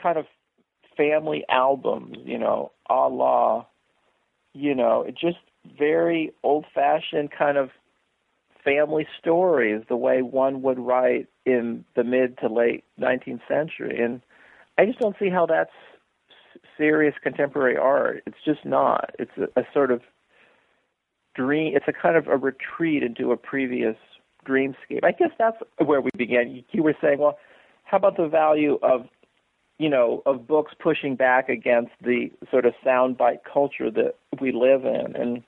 [0.02, 0.26] kind of
[0.98, 2.18] family albums.
[2.26, 3.66] You know, a la,
[4.54, 5.38] you know, just
[5.78, 7.70] very old-fashioned kind of
[8.64, 14.02] family stories, the way one would write in the mid to late 19th century.
[14.02, 14.22] And
[14.78, 15.72] I just don't see how that's
[16.78, 18.24] serious contemporary art.
[18.26, 19.16] It's just not.
[19.20, 20.02] It's a, a sort of
[21.36, 21.76] dream.
[21.76, 23.96] It's a kind of a retreat into a previous
[24.46, 25.04] dreamscape.
[25.04, 26.64] I guess that's where we began.
[26.72, 27.38] You were saying, well,
[27.84, 29.08] how about the value of
[29.78, 34.86] you know of books pushing back against the sort of soundbite culture that we live
[34.86, 35.44] in, and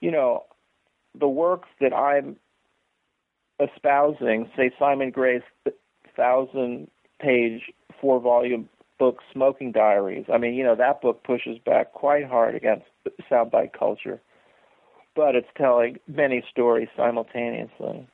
[0.00, 0.44] you know
[1.18, 2.36] the works that I'm
[3.60, 5.42] espousing, say Simon Gray's
[6.16, 6.88] thousand
[7.20, 8.68] page four volume
[9.00, 10.26] book Smoking Diaries.
[10.32, 12.84] I mean, you know, that book pushes back quite hard against
[13.28, 14.20] soundbite culture,
[15.16, 18.06] but it's telling many stories simultaneously.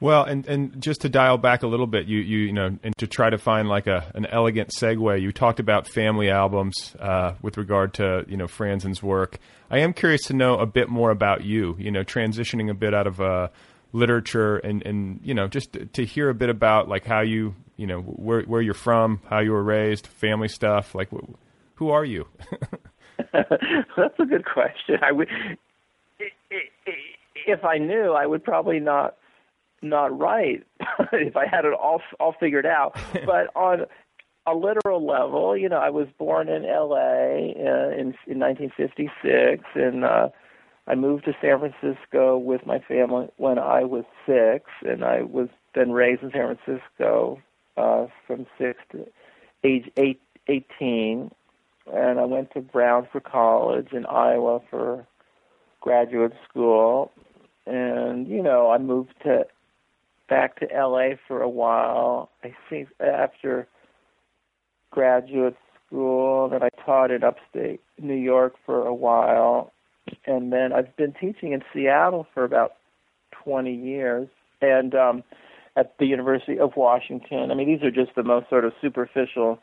[0.00, 2.96] Well, and and just to dial back a little bit, you you you know, and
[2.98, 7.34] to try to find like a an elegant segue, you talked about family albums uh,
[7.40, 9.38] with regard to you know Franzen's work.
[9.70, 11.76] I am curious to know a bit more about you.
[11.78, 13.48] You know, transitioning a bit out of uh,
[13.96, 17.86] literature and and you know just to hear a bit about like how you you
[17.86, 20.94] know where where you're from, how you were raised, family stuff.
[20.94, 21.08] Like,
[21.74, 22.26] who are you?
[23.32, 24.98] That's a good question.
[25.02, 25.28] I would,
[27.46, 29.16] if I knew, I would probably not
[29.82, 30.66] not write
[31.12, 32.98] if I had it all all figured out.
[33.26, 33.86] but on
[34.46, 37.54] a literal level, you know, I was born in L.A.
[37.58, 40.28] Uh, in in 1956, and uh,
[40.86, 45.48] I moved to San Francisco with my family when I was six, and I was
[45.74, 47.40] then raised in San Francisco
[47.76, 49.06] uh, from six to
[49.64, 51.30] age eight, 18,
[51.92, 55.06] and I went to Brown for college in Iowa for
[55.80, 57.10] graduate school,
[57.66, 59.46] and you know I moved to
[60.28, 62.30] back to LA for a while.
[62.44, 63.66] I think after
[64.90, 65.56] graduate
[65.86, 69.72] school that I taught in upstate New York for a while.
[70.26, 72.72] And then I've been teaching in Seattle for about
[73.44, 74.28] 20 years
[74.60, 75.24] and um,
[75.76, 77.50] at the University of Washington.
[77.50, 79.58] I mean, these are just the most sort of superficial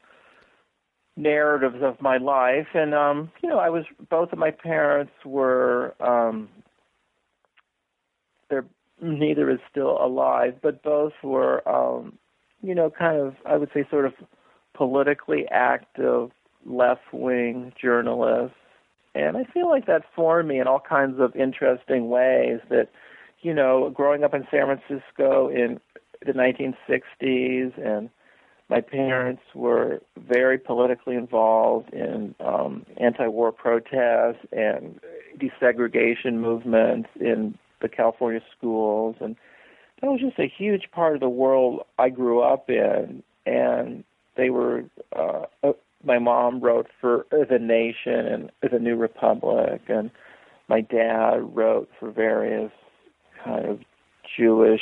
[1.16, 2.68] narratives of my life.
[2.74, 6.50] And, um, you know, I was, both of my parents were, um,
[8.50, 8.66] they're,
[9.02, 12.18] neither is still alive, but both were, um,
[12.62, 14.14] you know, kind of, I would say, sort of
[14.74, 16.32] politically active
[16.66, 18.56] left wing journalists.
[19.16, 22.90] And I feel like that formed me in all kinds of interesting ways that,
[23.42, 25.80] you know, growing up in San Francisco in
[26.26, 28.10] the 1960s and
[28.70, 35.00] my parents were very politically involved in um, anti-war protests and
[35.38, 39.36] desegregation movements in the California schools, and
[40.02, 43.22] that was just a huge part of the world I grew up in.
[43.46, 44.04] And
[44.38, 44.86] they were
[45.16, 45.44] uh,
[46.04, 50.12] my mom wrote for the Nation and the New Republic, and
[50.68, 52.72] my dad wrote for various
[53.44, 53.80] kind of
[54.38, 54.82] Jewish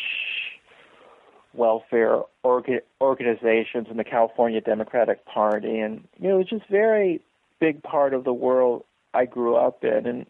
[1.53, 7.21] welfare orga- organizations and the California Democratic Party, and you know, it was just very
[7.59, 10.25] big part of the world I grew up in, and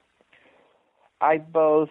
[1.21, 1.89] I both,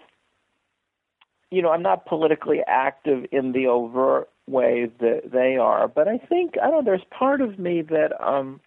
[1.50, 5.86] you know, I'm not politically active in the overt ways that they are.
[5.86, 6.84] But I think I don't.
[6.84, 8.60] There's part of me that um,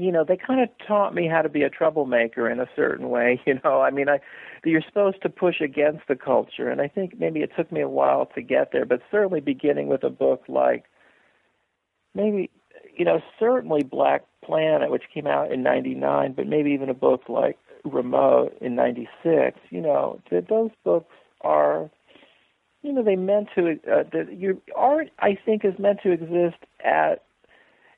[0.00, 3.10] you know, they kind of taught me how to be a troublemaker in a certain
[3.10, 3.40] way.
[3.46, 4.20] You know, I mean, I
[4.64, 7.88] you're supposed to push against the culture, and I think maybe it took me a
[7.88, 8.84] while to get there.
[8.84, 10.84] But certainly, beginning with a book like
[12.14, 12.50] maybe
[12.96, 17.22] you know, certainly Black Planet, which came out in '99, but maybe even a book
[17.28, 19.58] like Remote in '96.
[19.70, 21.90] You know, those books are
[22.82, 26.62] you know they meant to uh, that your art I think is meant to exist
[26.84, 27.24] at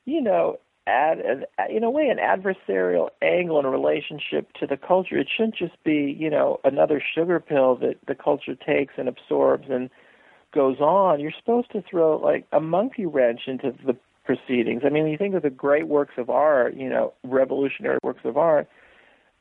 [0.04, 4.76] you know at an in a way an adversarial angle in a relationship to the
[4.76, 5.18] culture.
[5.18, 9.66] It shouldn't just be you know another sugar pill that the culture takes and absorbs
[9.70, 9.90] and
[10.52, 11.20] goes on.
[11.20, 14.82] You're supposed to throw like a monkey wrench into the proceedings.
[14.84, 18.36] I mean, you think of the great works of art, you know, revolutionary works of
[18.36, 18.68] art,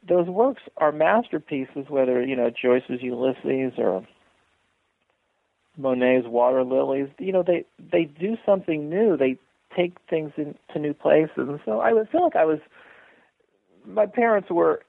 [0.07, 1.85] those works are masterpieces.
[1.89, 4.05] Whether you know Joyce's Ulysses or
[5.77, 9.17] Monet's water lilies, you know, they they do something new.
[9.17, 9.37] They
[9.75, 12.59] take things into new places, and so I would feel like I was.
[13.85, 14.81] My parents were,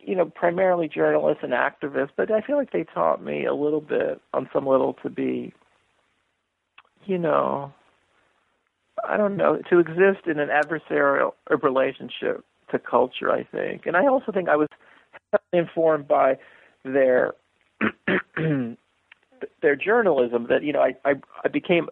[0.00, 3.80] you know, primarily journalists and activists, but I feel like they taught me a little
[3.80, 5.54] bit on some level to be,
[7.04, 7.72] you know,
[9.08, 11.32] I don't know, to exist in an adversarial
[11.62, 13.30] relationship to culture.
[13.30, 14.68] I think, and I also think I was
[15.52, 16.38] informed by
[16.84, 17.34] their
[19.62, 21.14] their journalism that you know I I,
[21.44, 21.88] I became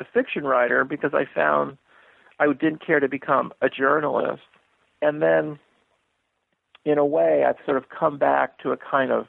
[0.00, 1.78] a, fiction writer because I found
[2.38, 4.42] I didn't care to become a journalist,
[5.00, 5.58] and then
[6.84, 9.26] in a way I've sort of come back to a kind of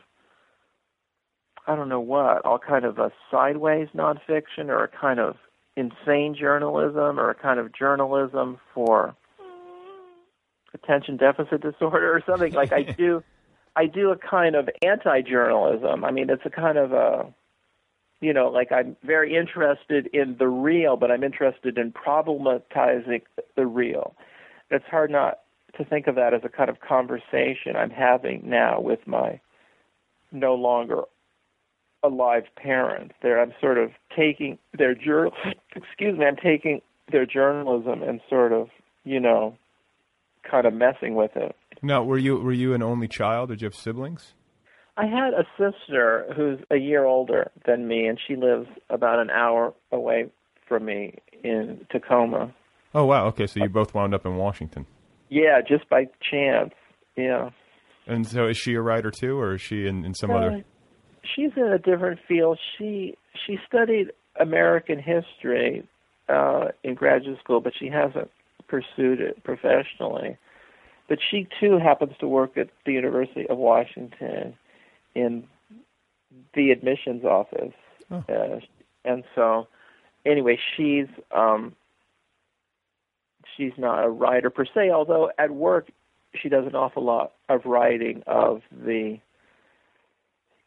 [1.68, 5.36] I don't know what, all kind of a sideways nonfiction or a kind of
[5.76, 9.16] insane journalism or a kind of journalism for
[10.74, 13.24] attention deficit disorder or something like I do
[13.76, 16.05] I do a kind of anti-journalism.
[16.05, 17.34] I mean, it's a kind of a
[18.22, 23.22] you know, like I'm very interested in the real, but I'm interested in problematizing
[23.55, 24.16] the real.
[24.72, 25.39] It's hard not
[25.78, 29.39] to think of that as a kind of conversation I'm having now with my
[30.32, 31.01] no longer
[32.03, 33.16] alive parents.
[33.22, 35.34] There, I'm sort of taking their journal.
[35.76, 38.70] Excuse me, I'm taking their journalism and sort of,
[39.03, 39.57] you know,
[40.49, 41.55] kind of messing with it.
[41.82, 44.34] Now, were you were you an only child, did you have siblings?
[44.98, 49.30] I had a sister who's a year older than me, and she lives about an
[49.30, 50.30] hour away
[50.68, 52.54] from me in Tacoma.
[52.93, 53.26] Oh wow!
[53.28, 54.86] Okay, so you both wound up in Washington.
[55.30, 56.74] Yeah, just by chance.
[57.18, 57.50] Yeah.
[58.08, 60.64] And so, is she a writer too, or is she in, in some uh, other?
[61.36, 62.58] She's in a different field.
[62.78, 65.86] She she studied American history
[66.30, 68.30] uh, in graduate school, but she hasn't
[68.68, 70.38] pursued it professionally.
[71.10, 74.56] but she too happens to work at the University of Washington
[75.16, 75.47] in
[76.53, 77.74] the admissions office,
[78.11, 78.24] Oh.
[78.30, 78.59] uh,
[79.03, 79.68] and so
[80.26, 81.76] anyway, she's um,
[83.57, 84.91] she's not a writer per se.
[84.91, 85.89] Although at work,
[86.39, 89.18] she does an awful lot of writing of the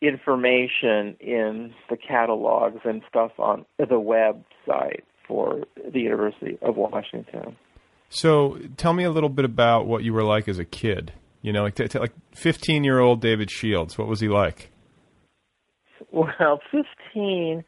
[0.01, 7.57] information in the catalogs and stuff on the website for the University of Washington.
[8.09, 11.12] So tell me a little bit about what you were like as a kid.
[11.49, 13.96] You know, like t- t- like fifteen year old David Shields.
[13.96, 14.70] What was he like?
[16.12, 16.61] Well,
[17.14, 17.64] 15,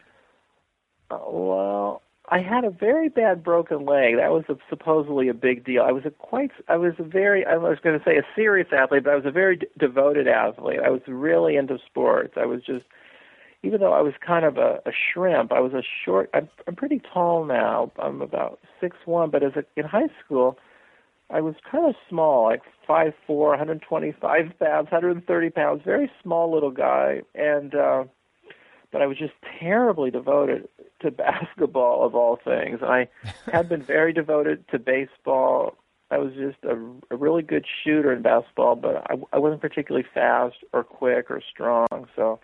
[1.10, 4.16] uh, well, I had a very bad broken leg.
[4.18, 5.82] That was a, supposedly a big deal.
[5.82, 8.68] I was a quite, I was a very, I was going to say a serious
[8.70, 10.80] athlete, but I was a very d- devoted athlete.
[10.84, 12.34] I was really into sports.
[12.36, 12.84] I was just,
[13.62, 16.76] even though I was kind of a, a shrimp, I was a short, I'm, I'm
[16.76, 17.92] pretty tall now.
[17.98, 20.58] I'm about six one, but as a, in high school,
[21.32, 26.72] I was kind of small, like five four, 125 pounds, 130 pounds, very small little
[26.72, 28.04] guy, and uh,
[28.90, 30.68] but I was just terribly devoted
[31.00, 32.80] to basketball of all things.
[32.82, 33.08] I
[33.50, 35.76] had been very devoted to baseball.
[36.10, 36.76] I was just a,
[37.12, 41.40] a really good shooter in basketball, but I, I wasn't particularly fast or quick or
[41.48, 42.08] strong.
[42.16, 42.40] So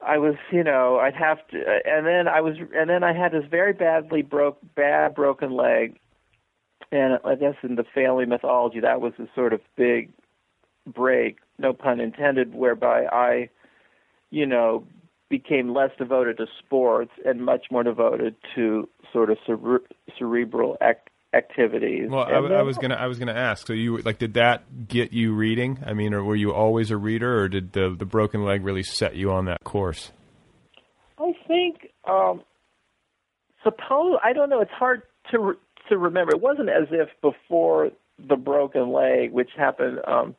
[0.00, 3.32] I was, you know, I'd have to, and then I was, and then I had
[3.32, 5.98] this very badly broke, bad broken leg,
[6.92, 10.12] and I guess in the family mythology, that was a sort of big
[10.86, 13.48] break, no pun intended, whereby I,
[14.30, 14.84] you know,
[15.30, 19.80] became less devoted to sports and much more devoted to sort of cere-
[20.18, 20.98] cerebral ac-
[21.32, 22.10] activities.
[22.10, 23.66] Well, I, w- I then- was gonna I was gonna ask.
[23.66, 25.78] So you like did that get you reading?
[25.86, 28.82] I mean, or were you always a reader, or did the the broken leg really
[28.82, 30.12] set you on that course?
[31.18, 32.42] I think um
[33.64, 34.60] suppose I don't know.
[34.60, 35.56] It's hard to
[35.92, 36.32] to remember.
[36.32, 40.34] It wasn't as if before the broken leg, which happened um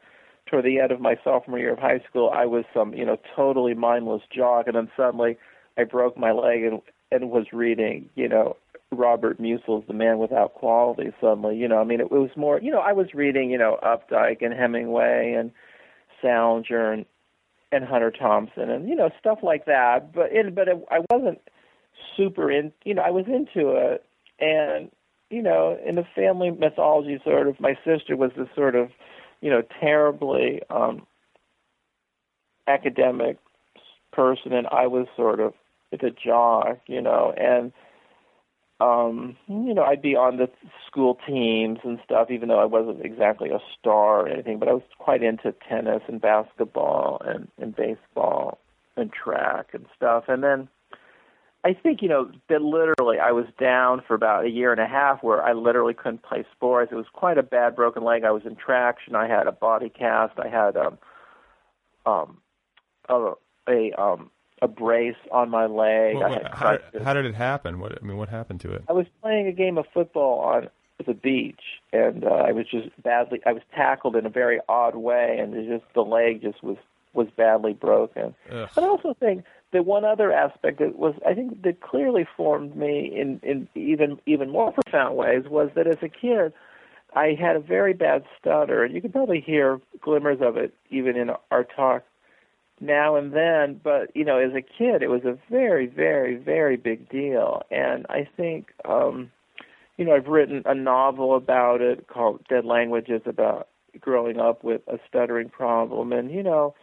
[0.50, 3.18] toward the end of my sophomore year of high school, I was some you know
[3.36, 5.38] totally mindless jock, and then suddenly
[5.78, 6.82] I broke my leg and
[7.12, 8.58] and was reading you know
[8.92, 11.12] Robert Musil's The Man Without Quality.
[11.20, 13.78] Suddenly, you know, I mean, it was more you know I was reading you know
[13.84, 15.52] Updike and Hemingway and
[16.22, 17.06] Salinger and
[17.72, 20.14] and Hunter Thompson and you know stuff like that.
[20.14, 21.42] But it, but it, I wasn't
[22.16, 22.72] super in.
[22.86, 24.06] You know, I was into it,
[24.40, 24.92] and
[25.34, 28.90] you know, in the family mythology, sort of, my sister was this sort of,
[29.42, 31.06] you know, terribly um
[32.68, 33.38] academic
[34.12, 35.54] person, and I was sort of
[35.92, 36.80] the jock.
[36.88, 37.74] You know, and
[38.80, 40.50] um you know i'd be on the
[40.88, 44.74] school teams and stuff even though i wasn't exactly a star or anything but i
[44.74, 48.58] was quite into tennis and basketball and and baseball
[48.98, 50.68] and track and stuff and then
[51.64, 54.88] i think you know that literally i was down for about a year and a
[54.88, 58.32] half where i literally couldn't play sports it was quite a bad broken leg i
[58.32, 60.98] was in traction i had a body cast i had um
[62.06, 62.38] um
[63.10, 63.34] a,
[63.70, 64.30] a um
[64.62, 67.80] a brace on my leg Well, i what- had how, how did it happen?
[67.80, 68.84] What I mean, what happened to it?
[68.88, 70.70] I was playing a game of football on
[71.06, 71.60] the beach,
[71.92, 73.42] and uh, I was just badly.
[73.46, 76.78] I was tackled in a very odd way, and it just the leg just was
[77.14, 78.36] was badly broken.
[78.50, 78.70] Ugh.
[78.74, 79.44] But I also think
[79.74, 84.20] that one other aspect that was, I think, that clearly formed me in in even
[84.26, 86.54] even more profound ways was that as a kid,
[87.16, 91.18] I had a very bad stutter, and you can probably hear glimmers of it even
[91.18, 92.04] in our talk
[92.80, 96.76] now and then, but you know, as a kid, it was a very, very, very
[96.76, 99.32] big deal, and I think, um,
[99.98, 103.68] you know, I've written a novel about it called Dead Languages about
[104.00, 106.76] growing up with a stuttering problem, and you know,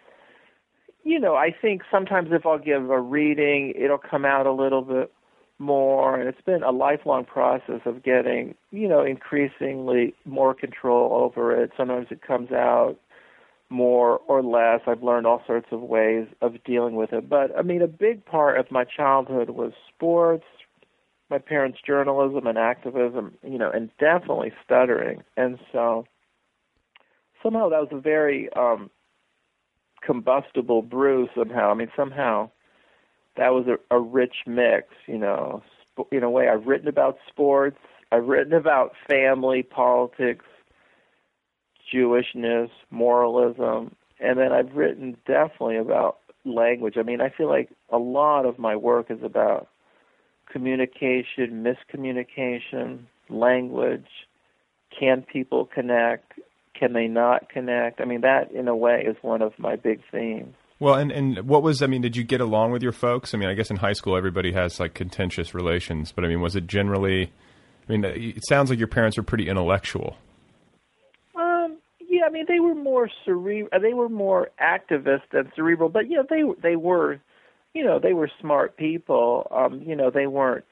[1.05, 4.82] you know, I think sometimes if I'll give a reading, it'll come out a little
[4.82, 5.12] bit
[5.59, 11.55] more, and it's been a lifelong process of getting, you know, increasingly more control over
[11.62, 11.70] it.
[11.77, 12.97] Sometimes it comes out
[13.68, 14.81] more or less.
[14.86, 17.28] I've learned all sorts of ways of dealing with it.
[17.28, 20.47] But I mean, a big part of my childhood was sports,
[21.31, 25.22] my parents' journalism and activism, you know, and definitely stuttering.
[25.36, 26.05] And so
[27.43, 28.90] somehow that was a very um
[30.02, 31.70] combustible brew somehow.
[31.70, 32.51] I mean, somehow
[33.36, 35.62] that was a, a rich mix, you know.
[35.93, 37.78] Sp- in a way, I've written about sports,
[38.12, 40.44] I've written about family, politics,
[41.93, 46.94] Jewishness, moralism, and then I've written definitely about language.
[46.97, 49.68] I mean, I feel like a lot of my work is about
[50.51, 54.06] communication, miscommunication, language.
[54.98, 56.32] Can people connect?
[56.81, 58.01] Can they not connect?
[58.01, 60.55] I mean, that in a way is one of my big themes.
[60.78, 62.01] Well, and and what was I mean?
[62.01, 63.35] Did you get along with your folks?
[63.35, 66.40] I mean, I guess in high school everybody has like contentious relations, but I mean,
[66.40, 67.31] was it generally?
[67.86, 70.16] I mean, it sounds like your parents were pretty intellectual.
[71.35, 73.69] Um, yeah, I mean, they were more cerebral.
[73.78, 77.20] They were more activist than cerebral, but you know, they they were,
[77.74, 79.48] you know, they were smart people.
[79.51, 80.65] Um, you know, they weren't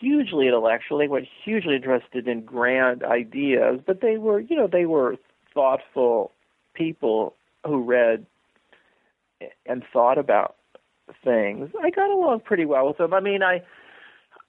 [0.00, 0.98] hugely intellectual.
[0.98, 5.16] They weren't hugely interested in grand ideas, but they were, you know, they were
[5.52, 6.32] thoughtful
[6.74, 7.34] people
[7.66, 8.26] who read
[9.66, 10.56] and thought about
[11.24, 11.70] things.
[11.82, 13.14] I got along pretty well with them.
[13.14, 13.62] I mean, I,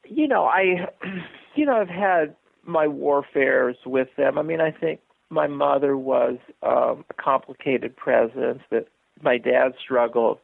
[0.05, 0.87] you know, I,
[1.55, 4.37] you know, I've had my warfares with them.
[4.37, 4.99] I mean, I think
[5.29, 8.61] my mother was um, a complicated presence.
[8.69, 8.87] That
[9.21, 10.39] my dad struggled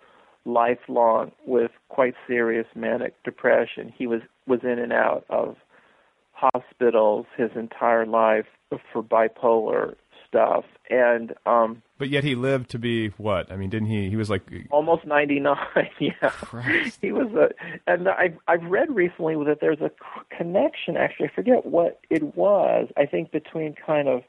[0.47, 3.93] lifelong with quite serious manic depression.
[3.95, 5.57] He was was in and out of
[6.31, 8.45] hospitals his entire life
[8.93, 9.95] for bipolar
[10.27, 14.15] stuff and um but yet he lived to be what i mean didn't he he
[14.17, 15.55] was like almost 99
[15.99, 16.99] yeah Christ.
[17.01, 17.49] he was a
[17.89, 19.89] and i i've read recently that there's a
[20.35, 24.21] connection actually i forget what it was i think between kind of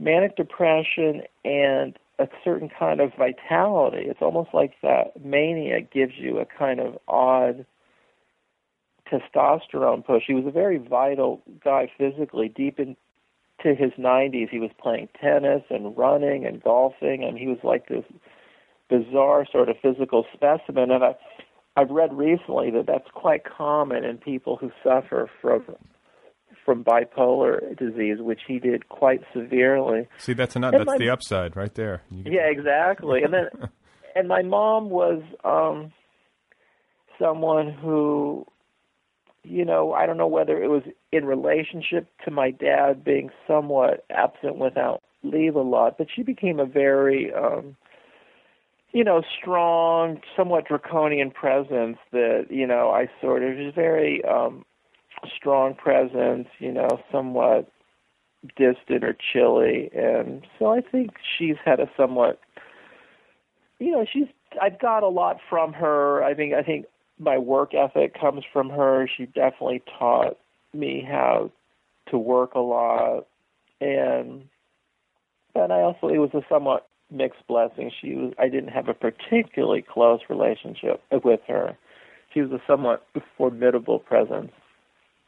[0.00, 4.06] manic depression and a certain kind of vitality.
[4.06, 7.64] It's almost like that mania gives you a kind of odd
[9.10, 10.24] testosterone push.
[10.26, 12.48] He was a very vital guy physically.
[12.48, 12.96] Deep into
[13.62, 18.04] his 90s, he was playing tennis and running and golfing, and he was like this
[18.88, 20.90] bizarre sort of physical specimen.
[20.90, 21.14] And I,
[21.76, 25.62] I've read recently that that's quite common in people who suffer from
[26.70, 30.06] from bipolar disease, which he did quite severely.
[30.18, 32.02] See, that's another, that's my, the upside right there.
[32.10, 33.24] Yeah, exactly.
[33.24, 33.46] and then,
[34.14, 35.92] and my mom was um
[37.18, 38.46] someone who
[39.42, 44.04] you know, I don't know whether it was in relationship to my dad being somewhat
[44.10, 47.74] absent without leave a lot, but she became a very, um,
[48.92, 54.64] you know, strong, somewhat draconian presence that, you know, I sort of was very um,
[55.36, 57.70] strong presence, you know, somewhat
[58.56, 59.90] distant or chilly.
[59.94, 62.40] And so I think she's had a somewhat,
[63.78, 64.26] you know, she's,
[64.60, 66.22] I've got a lot from her.
[66.24, 66.86] I think, I think
[67.18, 69.08] my work ethic comes from her.
[69.14, 70.38] She definitely taught
[70.72, 71.50] me how
[72.10, 73.26] to work a lot,
[73.80, 74.44] and
[75.54, 77.90] but I also it was a somewhat mixed blessing.
[78.00, 81.76] She was I didn't have a particularly close relationship with her.
[82.32, 83.06] She was a somewhat
[83.36, 84.52] formidable presence.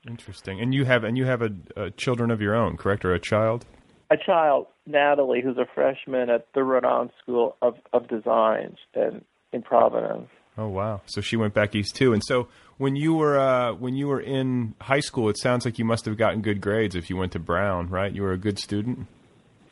[0.06, 0.60] Interesting.
[0.60, 3.20] And you have and you have a, a children of your own, correct, or a
[3.20, 3.64] child?
[4.10, 9.62] A child, Natalie, who's a freshman at the Rhode School of of Design in in
[9.62, 10.28] Providence.
[10.58, 11.00] Oh wow!
[11.06, 12.12] So she went back east too.
[12.12, 12.48] And so
[12.78, 16.04] when you were uh, when you were in high school, it sounds like you must
[16.04, 18.12] have gotten good grades if you went to Brown, right?
[18.12, 19.06] You were a good student.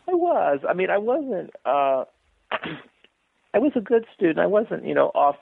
[0.08, 0.60] I was.
[0.68, 1.50] I mean, I wasn't.
[1.64, 2.04] Uh,
[3.52, 4.38] I was a good student.
[4.38, 5.36] I wasn't, you know, off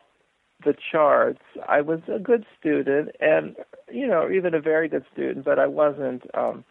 [0.64, 1.42] the charts.
[1.68, 3.56] I was a good student, and
[3.90, 5.44] you know, even a very good student.
[5.44, 6.64] But I wasn't, um,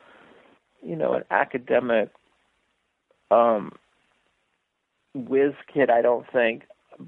[0.84, 2.10] you know, an academic
[3.32, 3.74] um,
[5.14, 5.90] whiz kid.
[5.90, 6.64] I don't think.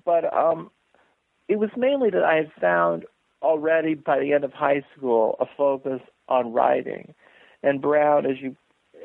[0.06, 0.70] But um,
[1.48, 3.06] it was mainly that I had found
[3.42, 7.14] already by the end of high school a focus on writing.
[7.64, 8.56] And Brown, as you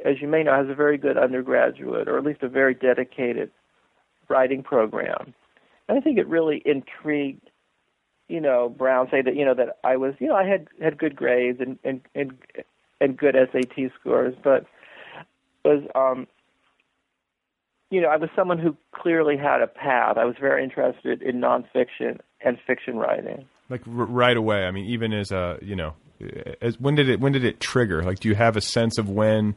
[0.05, 3.51] as you may know, has a very good undergraduate, or at least a very dedicated
[4.29, 5.35] writing program.
[5.89, 7.51] And I think it really intrigued,
[8.29, 10.99] you know, Brown say that you know that I was, you know, I had had
[10.99, 12.33] good grades and and and,
[13.01, 14.67] and good SAT scores, but
[15.65, 16.27] was um
[17.91, 20.17] you know, I was someone who clearly had a path.
[20.17, 23.47] I was very interested in nonfiction and fiction writing.
[23.69, 24.65] Like r- right away.
[24.65, 25.95] I mean, even as a you know,
[26.61, 28.03] as when did it when did it trigger?
[28.03, 29.55] Like, do you have a sense of when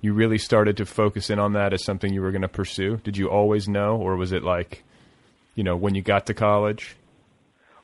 [0.00, 2.98] you really started to focus in on that as something you were going to pursue?
[2.98, 4.84] Did you always know, or was it like,
[5.54, 6.96] you know, when you got to college?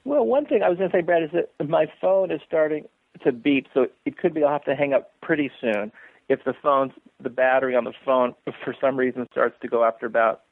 [0.05, 2.85] Well, one thing I was going to say, Brad, is that my phone is starting
[3.23, 5.93] to beep, so it could be I'll have to hang up pretty soon
[6.29, 10.07] if the phone's the battery on the phone for some reason starts to go after
[10.07, 10.43] about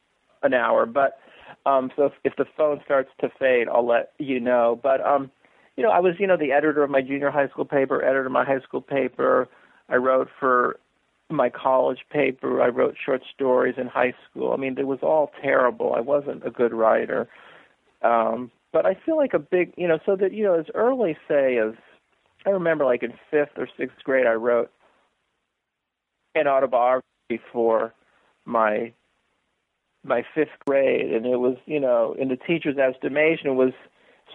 [0.42, 0.86] an hour.
[0.86, 1.18] But
[1.66, 4.78] um, so if, if the phone starts to fade, I'll let you know.
[4.82, 5.30] But um,
[5.76, 8.26] you know, I was you know the editor of my junior high school paper, editor
[8.26, 9.48] of my high school paper.
[9.88, 10.78] I wrote for
[11.30, 12.62] my college paper.
[12.62, 14.52] I wrote short stories in high school.
[14.52, 15.94] I mean, it was all terrible.
[15.94, 17.28] I wasn't a good writer.
[18.02, 21.16] Um, but I feel like a big, you know, so that you know, as early
[21.28, 21.74] say as
[22.46, 24.70] I remember, like in fifth or sixth grade, I wrote
[26.34, 27.04] an autobiography
[27.52, 27.94] for
[28.44, 28.92] my
[30.04, 33.72] my fifth grade, and it was you know in the teacher's estimation it was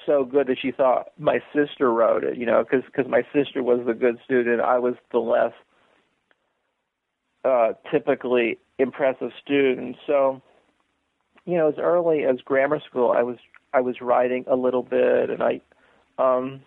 [0.05, 3.63] so good that she thought my sister wrote it, you know, because because my sister
[3.63, 5.53] was the good student, I was the less
[7.43, 9.95] uh, typically impressive student.
[10.05, 10.41] So,
[11.45, 13.37] you know, as early as grammar school, I was
[13.73, 15.61] I was writing a little bit, and I
[16.17, 16.61] um,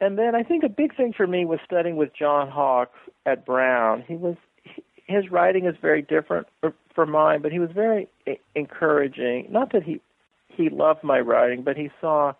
[0.00, 3.44] and then I think a big thing for me was studying with John Hawkes at
[3.44, 4.04] Brown.
[4.06, 4.36] He was,
[5.06, 6.46] his writing is very different
[6.94, 8.08] for mine, but he was very
[8.54, 9.46] encouraging.
[9.50, 10.00] Not that he
[10.48, 12.32] he loved my writing, but he saw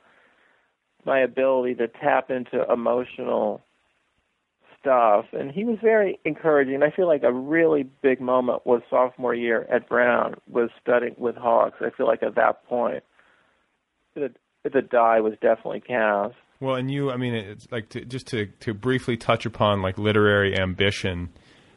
[1.05, 3.63] my ability to tap into emotional
[4.81, 6.83] stuff, and he was very encouraging.
[6.83, 11.37] I feel like a really big moment was sophomore year at Brown was studying with
[11.37, 11.79] Hawkes.
[11.81, 13.03] I feel like at that point,
[14.19, 16.35] the the die was definitely cast.
[16.61, 19.99] Well, and you, I mean, it's like to, just to to briefly touch upon like
[19.99, 21.31] literary ambition.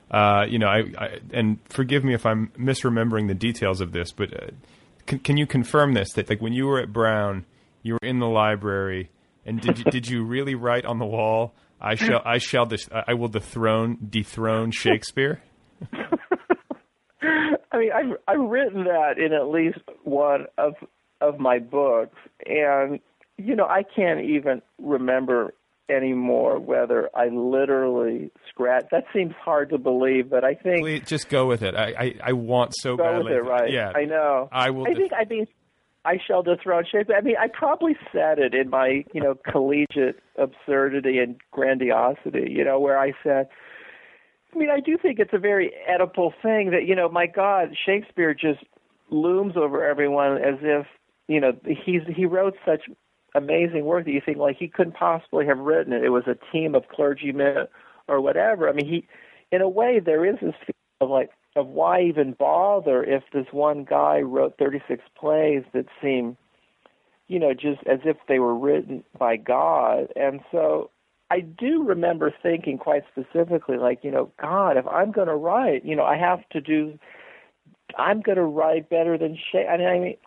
[0.09, 4.11] Uh, you know, I, I, and forgive me if I'm misremembering the details of this,
[4.11, 4.47] but uh,
[5.05, 6.11] can, can you confirm this?
[6.13, 7.45] That like when you were at Brown,
[7.81, 9.09] you were in the library,
[9.45, 11.53] and did you, did you really write on the wall?
[11.80, 15.41] I shall, I shall, dis- I will dethrone, dethrone Shakespeare.
[17.72, 20.73] I mean, I've I've written that in at least one of
[21.22, 22.99] of my books, and
[23.38, 25.53] you know, I can't even remember
[25.89, 28.91] anymore whether I literally scratched.
[28.91, 31.76] That seems hard to believe, but I think Please, just go with it.
[31.76, 33.23] I, I, I want so go badly.
[33.26, 33.72] with it, right?
[33.72, 34.49] Yeah, I know.
[34.52, 34.88] I will.
[34.88, 35.48] I think I mean
[36.03, 37.15] I shall dethrone Shakespeare.
[37.15, 42.48] I mean, I probably said it in my you know collegiate absurdity and grandiosity.
[42.49, 43.48] You know, where I said.
[44.53, 47.69] I mean, I do think it's a very Oedipal thing that you know, my God,
[47.85, 48.60] Shakespeare just
[49.10, 50.85] looms over everyone as if
[51.32, 52.82] you know he's he wrote such
[53.36, 56.03] amazing work that you think like he couldn't possibly have written it.
[56.03, 57.68] It was a team of clergymen
[58.08, 58.68] or whatever.
[58.68, 59.08] I mean, he,
[59.52, 60.53] in a way, there is this
[60.99, 66.38] of like of why even bother if this one guy wrote 36 plays that seem,
[67.28, 70.08] you know, just as if they were written by God.
[70.16, 70.91] And so
[71.30, 75.84] I do remember thinking quite specifically, like, you know, God, if I'm going to write,
[75.86, 76.98] you know, I have to do.
[77.98, 79.68] I'm going to write better than Shay.
[79.68, 80.18] I mean, I mean,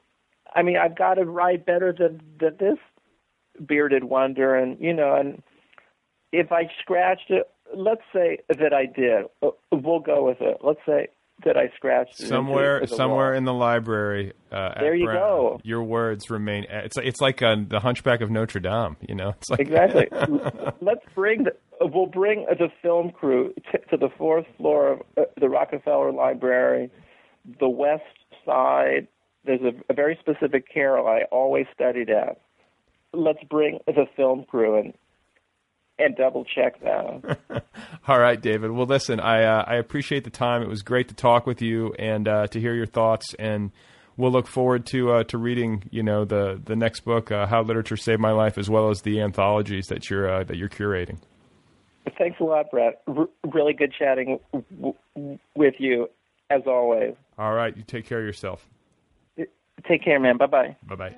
[0.55, 2.79] I've got to write better than than this
[3.67, 5.43] bearded wonder, and you know, and
[6.33, 9.27] if I scratched it, let's say that I did.
[9.43, 10.59] Uh, we'll go with it.
[10.63, 11.09] Let's say
[11.45, 13.37] that I scratched it somewhere somewhere wall.
[13.37, 14.33] in the library.
[14.53, 15.61] Uh, There you Brown, go.
[15.65, 16.65] Your words remain.
[16.69, 18.97] It's it's like uh, the Hunchback of Notre Dame.
[19.07, 20.09] You know, it's like exactly.
[20.81, 21.53] Let's bring the.
[21.81, 26.91] We'll bring the film crew t- to the fourth floor of uh, the Rockefeller Library,
[27.59, 28.03] the west
[28.47, 29.09] side.
[29.45, 32.41] There's a, a very specific carrel I always studied at.
[33.13, 34.95] Let's bring the film crew and
[35.99, 37.39] and double check that.
[38.09, 38.73] All right, David.
[38.73, 40.63] Well, listen, I uh, I appreciate the time.
[40.63, 43.35] It was great to talk with you and uh, to hear your thoughts.
[43.39, 43.71] And
[44.17, 47.63] we'll look forward to uh, to reading, you know, the the next book, uh, How
[47.63, 51.19] Literature Saved My Life, as well as the anthologies that you're uh, that you're curating.
[52.19, 53.03] Thanks a lot, Brett.
[53.07, 56.09] R- really good chatting w- w- with you,
[56.51, 57.15] as always.
[57.39, 58.69] All right, you take care of yourself.
[59.89, 60.37] Take care, man.
[60.39, 60.77] Bye bye.
[60.89, 61.15] Bye bye.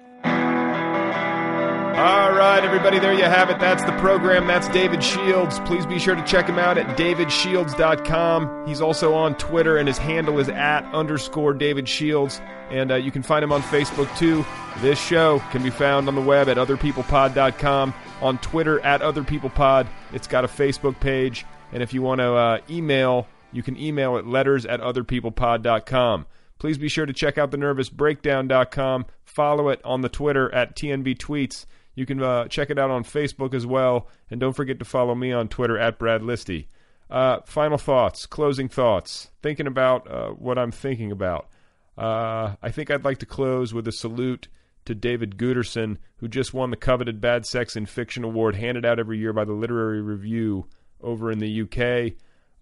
[1.97, 3.59] All right, everybody, there you have it.
[3.59, 4.47] That's the program.
[4.47, 5.59] That's David Shields.
[5.61, 8.67] Please be sure to check him out at davidshields.com.
[8.67, 12.43] He's also on Twitter, and his handle is at underscore David Shields.
[12.71, 14.45] And uh, you can find him on Facebook too.
[14.81, 19.87] This show can be found on the web at otherpeoplepod.com, on Twitter at otherpeoplepod.
[20.13, 21.47] It's got a Facebook page.
[21.73, 26.27] And if you want to uh, email, you can email at letters at otherpeoplepod.com.
[26.59, 29.07] Please be sure to check out the nervousbreakdown.com.
[29.25, 31.67] Follow it on the Twitter at TNB Tweets.
[31.95, 34.09] You can uh, check it out on Facebook as well.
[34.31, 36.67] And don't forget to follow me on Twitter at Brad Listi.
[37.09, 41.49] Uh, final thoughts, closing thoughts, thinking about uh, what I'm thinking about.
[41.97, 44.49] Uh, I think I'd like to close with a salute
[44.87, 48.99] to David Guterson, who just won the coveted Bad Sex in Fiction Award handed out
[48.99, 50.67] every year by the Literary Review
[51.01, 52.15] over in the UK.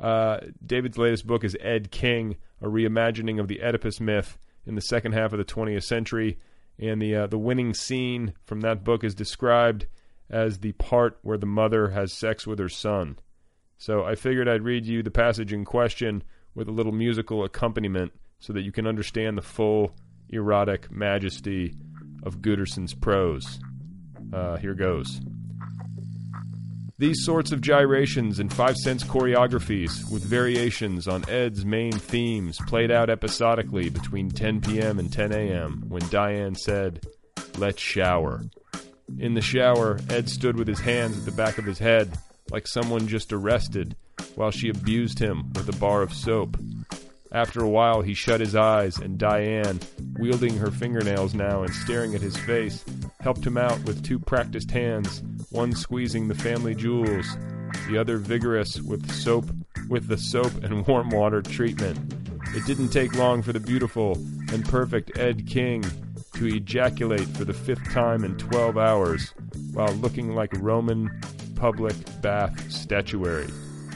[0.05, 4.37] Uh, David's latest book is Ed King, a reimagining of the Oedipus myth
[4.67, 6.39] in the second half of the 20th century.
[6.79, 9.87] And the uh, the winning scene from that book is described
[10.29, 13.19] as the part where the mother has sex with her son.
[13.79, 16.23] So I figured I'd read you the passage in question
[16.55, 19.95] with a little musical accompaniment so that you can understand the full
[20.29, 21.73] erotic majesty
[22.25, 23.59] of Guterson's prose.
[24.35, 25.19] Uh, here goes.
[26.97, 32.93] These sorts of gyrations and five cents choreographies, with variations on Ed's main themes, played
[32.93, 35.01] out episodically between 10 p.m.
[35.01, 35.85] and 10 a.m.
[35.89, 37.05] when Diane said,
[37.59, 38.43] Let's shower.
[39.19, 42.16] In the shower, Ed stood with his hands at the back of his head,
[42.51, 43.97] like someone just arrested,
[44.37, 46.57] while she abused him with a bar of soap.
[47.33, 49.81] After a while, he shut his eyes, and Diane,
[50.21, 52.85] wielding her fingernails now and staring at his face,
[53.19, 55.21] helped him out with two practiced hands,
[55.55, 57.37] one squeezing the family jewels,
[57.89, 59.47] the other vigorous with soap,
[59.89, 62.13] with the soap and warm water treatment.
[62.57, 64.15] It didn't take long for the beautiful
[64.53, 65.85] and perfect Ed King
[66.35, 69.33] to ejaculate for the fifth time in 12 hours
[69.73, 71.09] while looking like Roman
[71.55, 73.49] public bath statuary.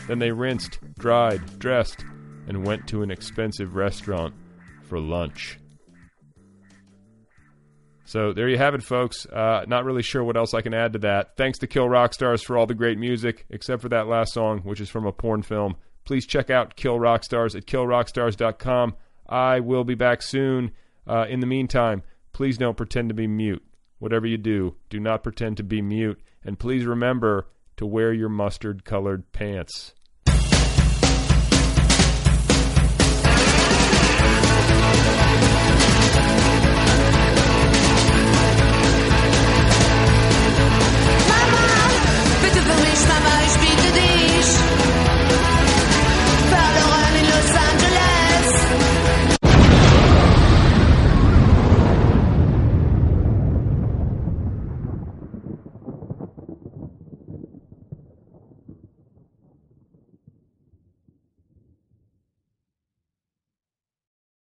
[0.06, 2.04] Then they rinsed, dried, dressed,
[2.46, 4.34] and went to an expensive restaurant
[4.84, 5.58] for lunch.
[8.08, 9.26] So there you have it, folks.
[9.26, 11.36] Uh, not really sure what else I can add to that.
[11.36, 14.60] Thanks to Kill Rock Stars for all the great music, except for that last song,
[14.60, 15.76] which is from a porn film.
[16.06, 18.94] Please check out Kill Rock Stars at killrockstars.com.
[19.28, 20.70] I will be back soon.
[21.06, 22.02] Uh, in the meantime,
[22.32, 23.62] please don't pretend to be mute.
[23.98, 26.18] Whatever you do, do not pretend to be mute.
[26.42, 29.92] And please remember to wear your mustard colored pants.